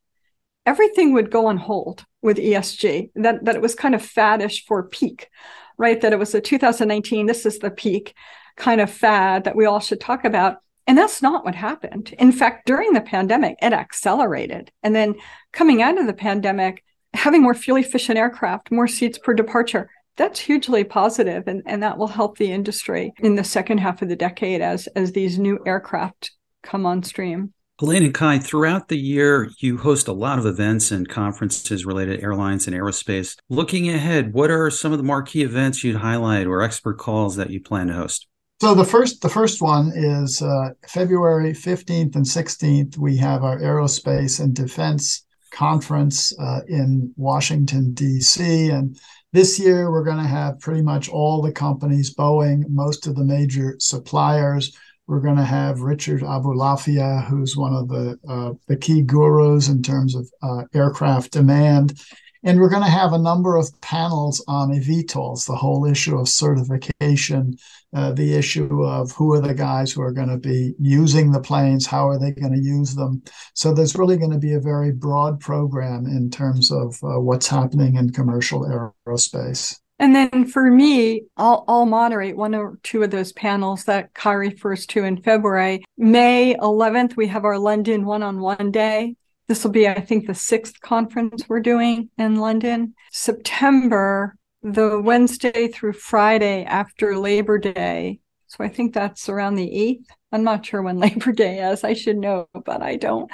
everything 0.65 1.13
would 1.13 1.31
go 1.31 1.45
on 1.45 1.57
hold 1.57 2.05
with 2.21 2.37
ESG. 2.37 3.11
That 3.15 3.45
that 3.45 3.55
it 3.55 3.61
was 3.61 3.75
kind 3.75 3.93
of 3.93 4.01
faddish 4.01 4.65
for 4.65 4.83
peak, 4.83 5.29
right? 5.77 6.01
That 6.01 6.11
it 6.11 6.19
was 6.19 6.33
a 6.33 6.41
2019, 6.41 7.27
this 7.27 7.45
is 7.45 7.59
the 7.59 7.71
peak 7.71 8.15
kind 8.55 8.81
of 8.81 8.89
fad 8.89 9.43
that 9.43 9.55
we 9.55 9.65
all 9.65 9.79
should 9.79 10.01
talk 10.01 10.25
about. 10.25 10.57
And 10.87 10.97
that's 10.97 11.21
not 11.21 11.45
what 11.45 11.53
happened. 11.53 12.15
In 12.17 12.31
fact, 12.31 12.65
during 12.65 12.93
the 12.93 13.01
pandemic, 13.01 13.57
it 13.61 13.73
accelerated. 13.73 14.71
And 14.81 14.95
then 14.95 15.15
coming 15.53 15.83
out 15.83 15.99
of 15.99 16.07
the 16.07 16.13
pandemic, 16.13 16.83
having 17.13 17.43
more 17.43 17.53
fuel 17.53 17.77
efficient 17.77 18.17
aircraft, 18.17 18.71
more 18.71 18.87
seats 18.87 19.19
per 19.19 19.33
departure, 19.33 19.89
that's 20.17 20.39
hugely 20.39 20.83
positive 20.83 21.47
and, 21.47 21.61
and 21.65 21.81
that 21.83 21.97
will 21.97 22.07
help 22.07 22.37
the 22.37 22.51
industry 22.51 23.13
in 23.19 23.35
the 23.35 23.43
second 23.43 23.77
half 23.77 24.01
of 24.01 24.09
the 24.09 24.15
decade 24.15 24.61
as 24.61 24.87
as 24.87 25.13
these 25.13 25.39
new 25.39 25.59
aircraft 25.65 26.31
come 26.63 26.85
on 26.85 27.03
stream. 27.03 27.53
Helene 27.79 28.05
and 28.05 28.13
Kai, 28.13 28.39
throughout 28.39 28.87
the 28.87 28.97
year, 28.97 29.51
you 29.59 29.77
host 29.77 30.07
a 30.07 30.13
lot 30.13 30.39
of 30.39 30.47
events 30.47 30.89
and 30.89 31.07
conferences 31.07 31.85
related 31.85 32.17
to 32.17 32.23
airlines 32.23 32.65
and 32.65 32.75
aerospace. 32.75 33.37
Looking 33.49 33.87
ahead, 33.87 34.33
what 34.33 34.49
are 34.49 34.71
some 34.71 34.91
of 34.91 34.97
the 34.97 35.03
marquee 35.03 35.43
events 35.43 35.83
you'd 35.83 35.97
highlight 35.97 36.47
or 36.47 36.63
expert 36.63 36.97
calls 36.97 37.35
that 37.35 37.51
you 37.51 37.61
plan 37.61 37.87
to 37.87 37.93
host? 37.93 38.27
So 38.59 38.73
the 38.73 38.83
first 38.83 39.21
the 39.21 39.29
first 39.29 39.61
one 39.61 39.91
is 39.93 40.41
uh, 40.41 40.69
February 40.87 41.53
15th 41.53 42.15
and 42.15 42.25
16th. 42.25 42.97
We 42.97 43.15
have 43.17 43.43
our 43.43 43.59
aerospace 43.59 44.39
and 44.39 44.55
defense 44.55 45.23
conference 45.51 46.33
uh, 46.39 46.61
in 46.67 47.13
Washington 47.15 47.93
D.C. 47.93 48.69
and 48.69 48.99
this 49.33 49.59
year, 49.59 49.91
we're 49.91 50.03
going 50.03 50.17
to 50.17 50.23
have 50.23 50.59
pretty 50.59 50.81
much 50.81 51.09
all 51.09 51.41
the 51.41 51.51
companies, 51.51 52.15
Boeing, 52.15 52.67
most 52.69 53.07
of 53.07 53.15
the 53.15 53.23
major 53.23 53.75
suppliers. 53.79 54.75
We're 55.05 55.21
going 55.21 55.37
to 55.37 55.43
have 55.43 55.81
Richard 55.81 56.21
Aboulafia, 56.21 57.25
who's 57.27 57.55
one 57.55 57.73
of 57.73 57.87
the 57.87 58.19
uh, 58.27 58.53
the 58.67 58.77
key 58.77 59.01
gurus 59.01 59.69
in 59.69 59.81
terms 59.81 60.15
of 60.15 60.29
uh, 60.41 60.63
aircraft 60.73 61.31
demand. 61.31 61.99
And 62.47 62.61
we're 62.61 62.69
going 62.69 62.85
to 62.85 62.89
have 62.89 63.11
a 63.11 63.17
number 63.17 63.57
of 63.57 63.69
panels 63.81 64.41
on 64.47 64.69
eVTOLs, 64.69 65.45
the 65.45 65.55
whole 65.57 65.85
issue 65.85 66.17
of 66.17 66.29
certification, 66.29 67.57
uh, 67.93 68.13
the 68.13 68.35
issue 68.35 68.85
of 68.85 69.11
who 69.11 69.33
are 69.33 69.41
the 69.41 69.53
guys 69.53 69.91
who 69.91 70.01
are 70.01 70.13
going 70.13 70.29
to 70.29 70.37
be 70.37 70.73
using 70.79 71.33
the 71.33 71.41
planes, 71.41 71.85
how 71.85 72.07
are 72.07 72.17
they 72.17 72.31
going 72.31 72.53
to 72.53 72.61
use 72.61 72.95
them. 72.95 73.21
So 73.53 73.73
there's 73.73 73.97
really 73.97 74.15
going 74.15 74.31
to 74.31 74.37
be 74.37 74.53
a 74.53 74.61
very 74.61 74.93
broad 74.93 75.41
program 75.41 76.05
in 76.05 76.29
terms 76.29 76.71
of 76.71 76.97
uh, 77.03 77.19
what's 77.19 77.47
happening 77.47 77.95
in 77.97 78.13
commercial 78.13 78.61
aerospace. 79.05 79.77
And 79.99 80.15
then 80.15 80.45
for 80.45 80.71
me, 80.71 81.23
I'll, 81.35 81.65
I'll 81.67 81.85
moderate 81.85 82.37
one 82.37 82.55
or 82.55 82.79
two 82.81 83.03
of 83.03 83.11
those 83.11 83.33
panels 83.33 83.83
that 83.83 84.13
Kai 84.13 84.31
refers 84.31 84.85
to 84.85 85.03
in 85.03 85.21
February. 85.21 85.83
May 85.97 86.55
11th, 86.55 87.17
we 87.17 87.27
have 87.27 87.43
our 87.43 87.59
London 87.59 88.05
one 88.05 88.23
on 88.23 88.39
one 88.39 88.71
day. 88.71 89.17
This 89.47 89.63
will 89.63 89.71
be, 89.71 89.87
I 89.87 90.01
think, 90.01 90.27
the 90.27 90.35
sixth 90.35 90.79
conference 90.81 91.47
we're 91.47 91.61
doing 91.61 92.09
in 92.17 92.35
London. 92.35 92.95
September, 93.11 94.35
the 94.61 94.99
Wednesday 94.99 95.69
through 95.69 95.93
Friday 95.93 96.65
after 96.65 97.17
Labor 97.17 97.57
Day. 97.57 98.19
So 98.47 98.63
I 98.63 98.67
think 98.67 98.93
that's 98.93 99.29
around 99.29 99.55
the 99.55 99.69
8th. 99.69 100.05
I'm 100.31 100.43
not 100.43 100.65
sure 100.65 100.81
when 100.81 100.99
Labor 100.99 101.31
Day 101.31 101.59
is. 101.59 101.83
I 101.83 101.93
should 101.93 102.17
know, 102.17 102.47
but 102.65 102.81
I 102.81 102.97
don't. 102.97 103.31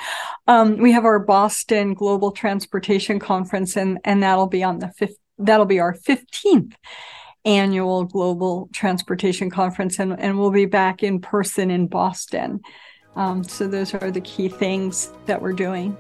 Um, 0.48 0.78
we 0.78 0.92
have 0.92 1.06
our 1.06 1.20
Boston 1.20 1.94
Global 1.94 2.32
Transportation 2.32 3.20
Conference, 3.20 3.76
and, 3.76 4.00
and 4.04 4.22
that'll 4.22 4.48
be 4.48 4.64
on 4.64 4.80
the 4.80 4.90
fifth. 4.90 5.18
That'll 5.40 5.66
be 5.66 5.80
our 5.80 5.96
15th 5.96 6.74
annual 7.46 8.06
Global 8.06 8.70
Transportation 8.72 9.50
Conference, 9.50 10.00
and, 10.00 10.18
and 10.20 10.38
we'll 10.38 10.52
be 10.52 10.66
back 10.66 11.04
in 11.04 11.20
person 11.20 11.72
in 11.72 11.88
Boston. 11.88 12.62
Um, 13.16 13.44
so 13.44 13.68
those 13.68 13.94
are 13.94 14.12
the 14.12 14.22
key 14.22 14.50
things 14.50 15.12
that 15.26 15.42
we're 15.42 15.54
doing. 15.54 15.96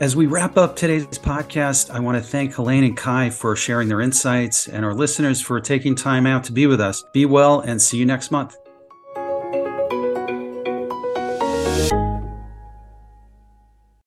As 0.00 0.16
we 0.16 0.26
wrap 0.26 0.56
up 0.56 0.74
today's 0.74 1.06
podcast, 1.06 1.90
I 1.90 2.00
want 2.00 2.16
to 2.16 2.22
thank 2.22 2.54
Helene 2.54 2.84
and 2.84 2.96
Kai 2.96 3.30
for 3.30 3.54
sharing 3.54 3.88
their 3.88 4.00
insights 4.00 4.66
and 4.66 4.84
our 4.84 4.94
listeners 4.94 5.40
for 5.40 5.60
taking 5.60 5.94
time 5.94 6.26
out 6.26 6.44
to 6.44 6.52
be 6.52 6.66
with 6.66 6.80
us. 6.80 7.04
Be 7.12 7.24
well 7.24 7.60
and 7.60 7.80
see 7.80 7.98
you 7.98 8.06
next 8.06 8.30
month. 8.30 8.56